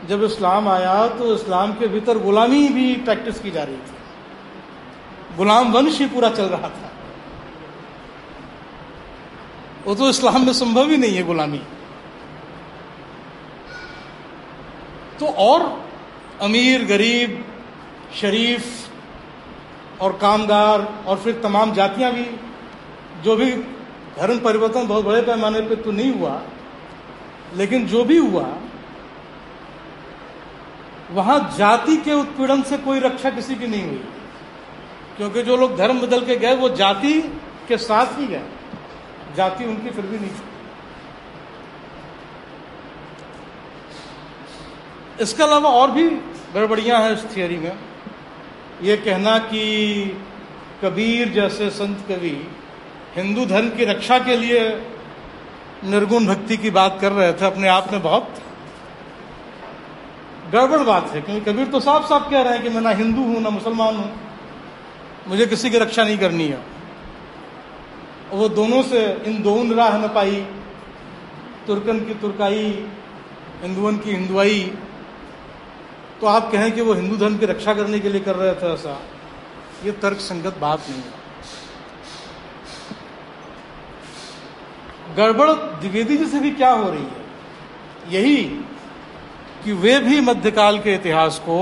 [0.09, 5.73] जब इस्लाम आया तो इस्लाम के भीतर गुलामी भी प्रैक्टिस की जा रही थी। गुलाम
[5.73, 6.93] वंश ही पूरा चल रहा था।
[9.87, 11.63] वो तो इस्लाम में संभव ही नहीं है गुलामी।
[15.21, 15.88] तो और
[16.41, 17.45] अमीर, गरीब,
[18.21, 18.65] शरीफ
[20.01, 22.27] और कामगार और फिर तमाम जातियाँ भी,
[23.23, 23.53] जो भी
[24.19, 26.43] धर्म परिवर्तन बहुत बड़े पैमाने पे तो नहीं हुआ,
[27.55, 28.55] लेकिन जो भी हुआ,
[31.11, 34.05] वहाँ जाति के उत्पीड़न से कोई रक्षा किसी की नहीं हुई।
[35.17, 37.21] क्योंकि जो लोग धर्म बदल के गए, वो जाति
[37.69, 38.43] के साथ ही गए।
[39.37, 40.31] जाति उनकी फिर भी नहीं
[45.21, 46.09] इसके अलावा और भी
[46.55, 47.73] गड़बड़ियाँ हैं इस थियोरी में।
[48.83, 49.63] ये कहना कि
[50.83, 52.37] कबीर जैसे संत कवि
[53.17, 54.61] हिंदू धर्म की रक्षा के लिए
[55.85, 58.43] निर्गुण भक्ति की बात कर रहे थे, अपने आप में बहुत
[60.53, 63.23] गड़बड़ बात है। क्योंकि कबीर तो साफ़ साफ़ कह रहे हैं कि मैं ना हिंदू
[63.23, 64.11] हूँ, ना मुसलमान हूँ,
[65.29, 66.61] मुझे किसी की रक्षा नहीं करनी है।
[68.31, 70.37] वो दोनों से, इन दोनों राह न पाई,
[71.67, 72.65] तुर्कन की तुर्काई
[73.63, 74.61] हिंदुअन की हिंदुआई
[76.21, 78.73] तो आप कहें कि वो हिंदू धर्म की रक्षा करने के लिए कर रहे थे
[78.73, 79.01] ऐसा?
[79.85, 81.17] ये तर्क संगत बात नहीं है।
[85.17, 87.27] गड़बड़ द्विवेदी जी से भी क्या हो रही है?
[88.09, 88.45] यही
[89.65, 91.59] कि वे भी मध्यकाल के इतिहास को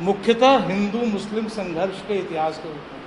[0.00, 3.02] मुख्यतः हिंदू मुस्लिम संघर्ष के इतिहास के रूप में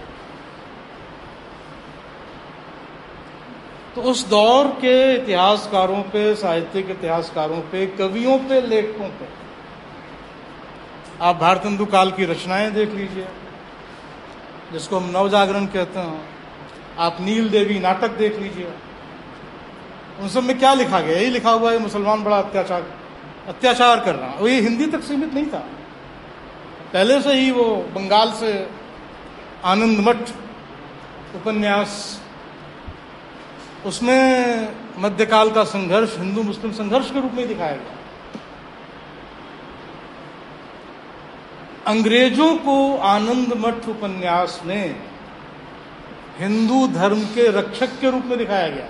[3.96, 9.26] तो उस दौर के इतिहासकारों पे, साहित्यिक इतिहासकारों पे, कवियों पे, लेखकों पे
[11.22, 13.28] आप भारतेंदु काल की रचनाएँ देख लीजिए,
[14.74, 16.22] जिसको हम नवजागरण कहते हैं।
[17.00, 18.74] आप नील देवी नाटक देख लीजिए।
[20.20, 21.18] उन सब में क्या लिखा गया?
[21.18, 22.86] यही लिखा हुआ है, मुसलमान बड़ा अत्याचार
[23.48, 25.60] अत्याचार कर रहा वो ये हिंदी तक सीमित नहीं था।
[26.94, 27.64] पहले से ही वो
[27.96, 28.54] बंगाल से
[29.66, 30.18] आनंद मठ,
[31.36, 32.22] उपन्यास,
[33.86, 34.22] उसमें
[34.98, 37.97] मध्यकाल का संघर्ष हिंदू मुस्लिम संघर्ष के रूप में दिखाया गया।
[41.88, 44.96] अंग्रेज़ों को आनंद मठ उपन्यास में
[46.40, 48.88] हिंदू धर्म के रक्षक के रूप में दिखाया गया।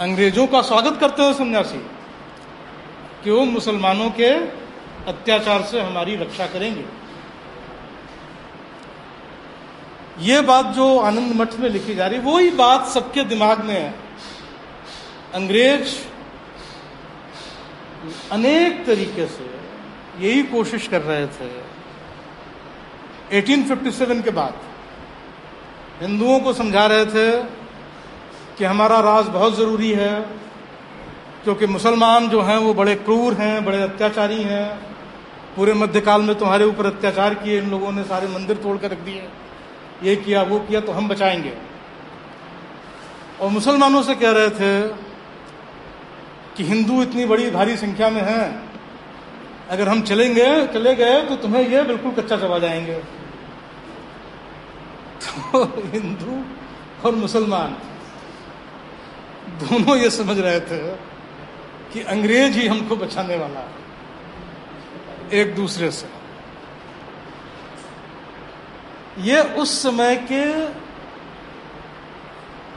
[0.00, 1.78] अंग्रेज़ों का स्वागत करते हैं सन्यासी,
[3.24, 4.30] कि वो मुसलमानों के
[5.08, 6.84] अत्याचार से हमारी रक्षा करेंगे।
[10.20, 13.94] ये बात जो आनंद मठ में लिखी जा रही, वही बात सबके दिमाग में है।
[15.34, 15.94] अंग्रेज़
[18.32, 19.50] अनेक तरीके से
[20.20, 21.50] यही कोशिश कर रहे थे।
[23.38, 24.54] 1857 के बाद
[26.00, 27.42] हिंदुओं को समझा रहे थे
[28.58, 30.20] कि हमारा राज बहुत ज़रूरी है,
[31.44, 34.92] क्योंकि मुसलमान जो हैं वो बड़े क्रूर हैं, बड़े अत्याचारी हैं।
[35.56, 38.98] पूरे मध्यकाल में तुम्हारे ऊपर अत्याचार किए, इन लोगों ने सारे मंदिर तोड़ कर रख
[38.98, 39.28] दिए।
[40.02, 41.52] ये किया, वो किया तो हम बचाएँगे।
[43.40, 44.88] और मुसलमानों से कह रहे थे
[46.56, 48.70] कि हिंदू इतनी बड़ी भारी संख्या में हैं।
[49.70, 52.98] अगर हम चलेंगे, चले गए तो तुम्हें ये बिल्कुल कच्चा चबा जाएँगे।
[55.22, 56.42] तो हिंदू
[57.04, 57.76] और मुसलमान
[59.60, 60.78] दोनों ये समझ रहे थे
[61.92, 63.80] कि अंग्रेज़ ही हमको बचाने वाला है,
[65.32, 66.06] एक दूसरे से।
[69.22, 70.44] ये उस समय के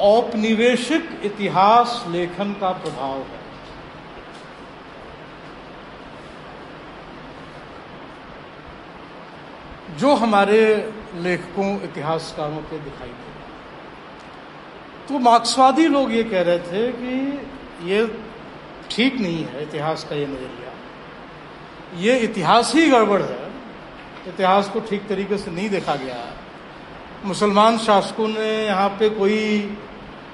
[0.06, 3.43] औपनिवेशिक इतिहास लेखन का प्रभाव है।
[9.97, 10.61] जो हमारे
[11.17, 13.34] लेखकों, इतिहासकारों के दिखाई दे
[15.07, 18.05] तो मार्क्सवादी लोग ये कह रहे थे कि ये
[18.91, 20.72] ठीक नहीं है, इतिहास का ये नज़रिया।
[22.01, 23.45] ये इतिहास ही गड़बड़ है।
[24.27, 26.34] इतिहास को ठीक तरीके से नहीं देखा गया। है
[27.26, 29.38] मुसलमान शासकों ने यहाँ पे कोई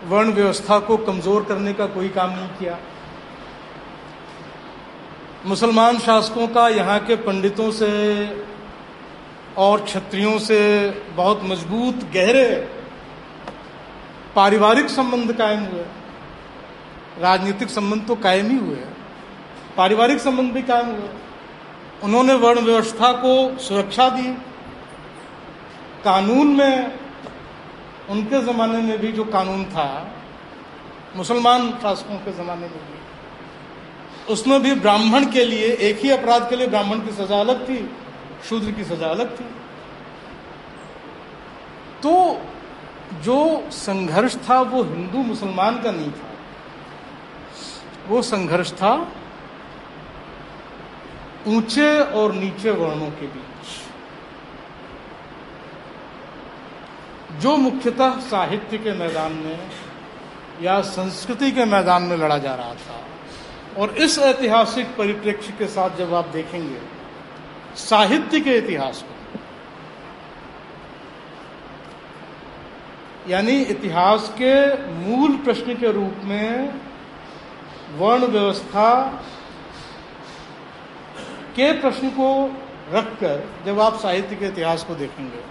[0.06, 2.78] वर्ण व्यवस्था को कमज़ोर करने का कोई काम नहीं किया।
[5.46, 7.90] मुसलमान शासकों का यहाँ के पंडितों से
[9.58, 12.68] और क्षत्रियों से बहुत मज़बूत, गहरे,
[14.36, 15.86] पारिवारिक संबंध कायम हुए।
[17.20, 18.78] राजनीतिक संबंध तो कायम ही हुए
[19.78, 21.10] पारिवारिक संबंध भी कायम हुए।
[22.04, 24.34] उन्होंने वर्ण व्यवस्था को सुरक्षा दी।
[26.04, 27.00] कानून में,
[28.10, 30.16] उनके ज़माने में भी जो कानून था,
[31.16, 36.56] मुसलमान शासकों के ज़माने में भी, उसमें भी ब्राह्मण के लिए, एक ही अपराध के
[36.56, 37.90] लिए ब्राह्मण की सजा अलग थी।
[38.50, 39.44] शूद्र की सजा अलग थी।
[42.04, 42.42] तो
[43.22, 46.30] जो संघर्ष था, वो हिंदू मुसलमान का नहीं था।
[48.08, 49.12] वो संघर्ष था
[51.48, 53.68] ऊँचे और नीचे वर्णों के बीच।
[57.42, 59.70] जो मुख्यतः साहित्य के मैदान में
[60.62, 63.00] या संस्कृति के मैदान में लड़ा जा रहा था।
[63.78, 67.01] और इस ऐतिहासिक परिप्रेक्ष्य के साथ जब आप देखेंगे
[67.76, 69.16] साहित्य के इतिहास को।
[73.32, 74.54] यानी इतिहास के
[74.94, 76.74] मूल प्रश्न के रूप में
[77.98, 78.94] वर्ण व्यवस्था
[81.56, 82.30] के प्रश्न को
[82.92, 85.42] रखकर जब आप साहित्य के इतिहास को देखेंगे,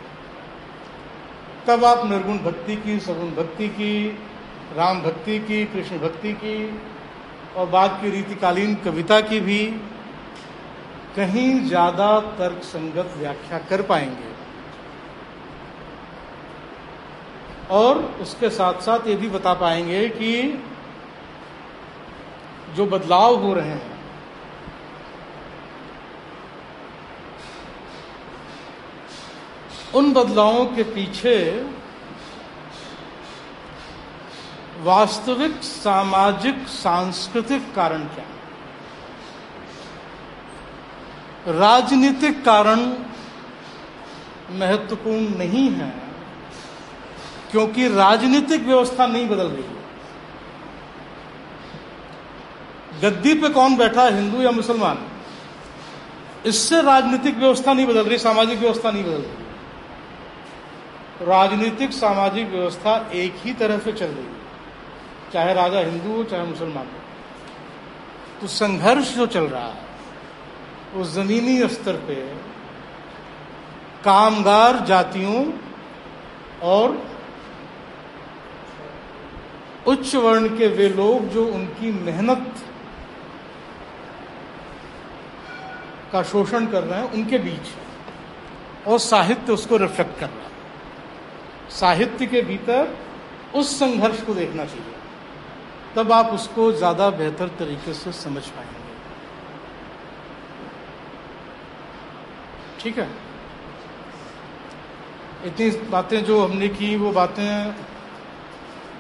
[1.67, 4.09] तब आप निर्गुण भक्ति की, सगुण भक्ति की,
[4.77, 6.81] राम भक्ति की, कृष्ण भक्ति की
[7.57, 9.61] और बाद की रीतिकालीन कविता की भी
[11.17, 12.09] कहीं ज़्यादा
[12.39, 14.29] तर्क संगत व्याख्या कर पाएँगे।
[17.71, 20.33] और उसके साथ साथ ये भी बता पाएँगे कि
[22.77, 23.99] जो बदलाव हो रहे हैं,
[29.95, 31.37] उन बदलावों के पीछे
[34.83, 38.25] वास्तविक, सामाजिक, सांस्कृतिक कारण क्या
[41.49, 42.81] राजनीतिक कारण
[44.51, 45.93] महत्वपूर्ण नहीं है,
[47.51, 49.79] क्योंकि राजनीतिक व्यवस्था नहीं बदल रही है।
[53.03, 54.99] गद्दी पे कौन बैठा है, हिंदू या मुसलमान?
[56.47, 59.37] इससे राजनीतिक व्यवस्था नहीं बदल रही, सामाजिक व्यवस्था नहीं बदल रही।
[61.27, 64.41] राजनीतिक, सामाजिक व्यवस्था एक ही तरह से चल रही है,
[65.33, 67.01] चाहे राजा हिंदू हो, चाहे मुसलमान हो।
[68.41, 69.89] तो संघर्ष जो चल रहा है
[70.95, 72.15] वो जमीनी स्तर पे
[74.05, 75.45] कामगार जातियों
[76.69, 76.97] और
[79.87, 82.53] उच्च वर्ण के वे लोग जो उनकी मेहनत
[86.13, 92.27] का शोषण कर रहे हैं, उनके बीच और साहित्य उसको रिफ्लेक्ट कर रहा है। साहित्य
[92.27, 92.97] के भीतर
[93.55, 94.95] उस संघर्ष को देखना चाहिए।
[95.97, 98.80] तब आप उसको ज़्यादा बेहतर तरीके से समझ पाएँगे।
[102.81, 103.09] ठीक है?
[105.45, 107.73] इतनी बातें जो हमने की वो बातें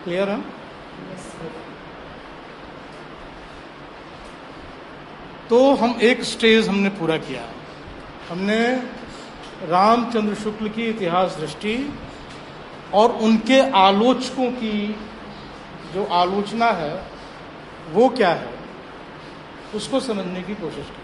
[0.04, 0.44] क्लियर हैं?
[5.48, 7.42] तो हम एक स्टेज हमने पूरा किया।
[8.30, 8.60] हमने
[9.68, 11.74] रामचंद्र शुक्ल की इतिहास दृष्टि
[12.94, 14.76] और उनके आलोचकों की
[15.94, 16.94] जो आलोचना है
[17.92, 18.52] वो क्या है
[19.74, 20.99] उसको समझने की कोशिश की।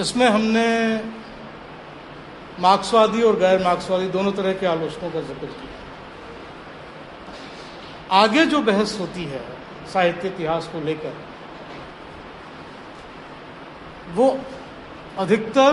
[0.00, 0.68] इसमें हमने
[2.60, 5.74] मार्क्सवादी और गैर मार्क्सवादी दोनों तरह के आलोचकों का ज़िक्र किया।
[8.12, 9.40] आगे जो बहस होती है,
[9.92, 11.12] साहित्य इतिहास को लेकर,
[14.14, 14.38] वो
[15.18, 15.72] अधिकतर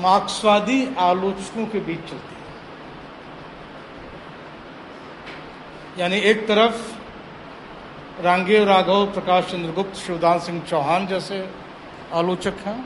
[0.00, 2.42] मार्क्सवादी आलोचकों के बीच चलती है।
[5.98, 11.48] यानी एक तरफ़ रांगे राघव प्रकाश चंद्रगुप्त, शिवदान सिंह चौहान जैसे
[12.14, 12.78] आलोचक हैं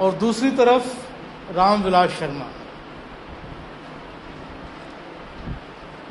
[0.00, 0.86] और दूसरी तरफ़
[1.54, 2.46] रामविलास शर्मा,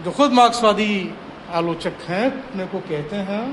[0.04, 1.14] जो खुद मार्क्सवादी
[1.52, 3.46] आलोचक हैं, अपने को कहते हैं।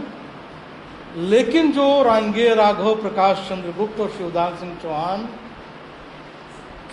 [1.16, 5.26] लेकिन जो रांगे राघव प्रकाश चंद्रगुप्त और शिवदान सिंह चौहान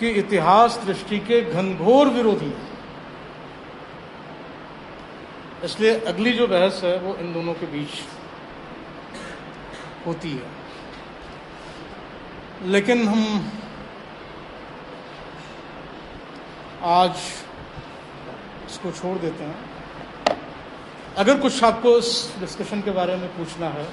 [0.00, 2.68] की इतिहास दृष्टि के घनघोर विरोधी हैं।
[5.64, 7.90] इसलिए अगली जो बहस है, वो इन दोनों के बीच
[10.06, 10.60] होती है।
[12.62, 13.50] लेकिन हम
[16.82, 17.16] आज
[18.66, 19.70] इसको छोड़ देते हैं।
[21.16, 23.84] अगर कुछ आपको इस डिस्कशन के बारे में पूछना है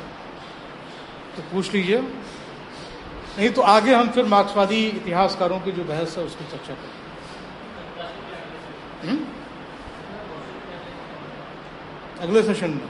[1.36, 2.02] तो पूछ लीजिए।
[3.38, 6.94] नहीं तो आगे हम फिर मार्क्सवादी इतिहासकारों की जो बहस है, उसकी चर्चा करें।
[9.02, 9.26] हम्म?
[12.20, 12.90] अगले सेशन में।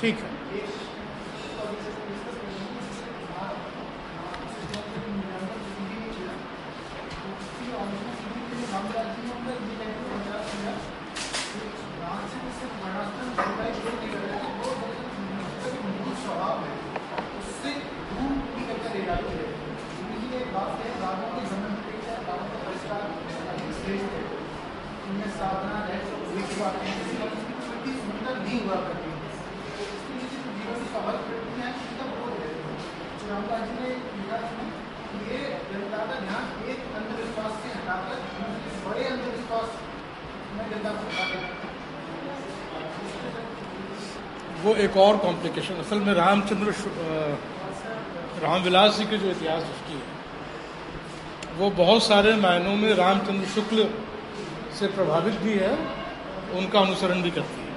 [0.00, 0.35] ठीक है।
[45.86, 46.72] असल में रामचंद्र
[48.42, 50.06] रामविलास जी के जो इतिहास दृष्टि है,
[51.58, 53.84] वो बहुत सारे मायनों में रामचंद्र शुक्ल
[54.78, 55.70] से प्रभावित भी है,
[56.58, 57.74] उनका अनुसरण भी करती है।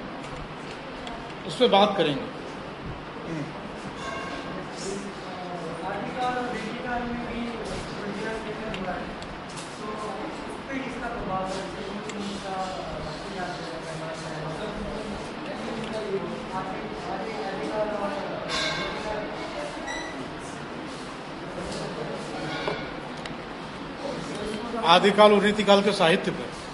[1.46, 2.26] उस पर बात करेंगे
[5.90, 9.06] आदिकाल और वेदिकाल में भी प्रज्ञा लेकर हुआ है
[9.78, 9.86] तो
[10.50, 12.56] उस पर इसका प्रभाव है जैसे उच्च नीच का
[13.06, 13.52] भक्ति याद
[13.86, 14.48] करना चाहिए
[16.60, 16.80] आदि
[17.12, 18.12] आदि आदिकाल और
[18.78, 19.20] वेदिकाल
[24.90, 26.69] आदिकाल और रीतिकाल के साहित्य पर।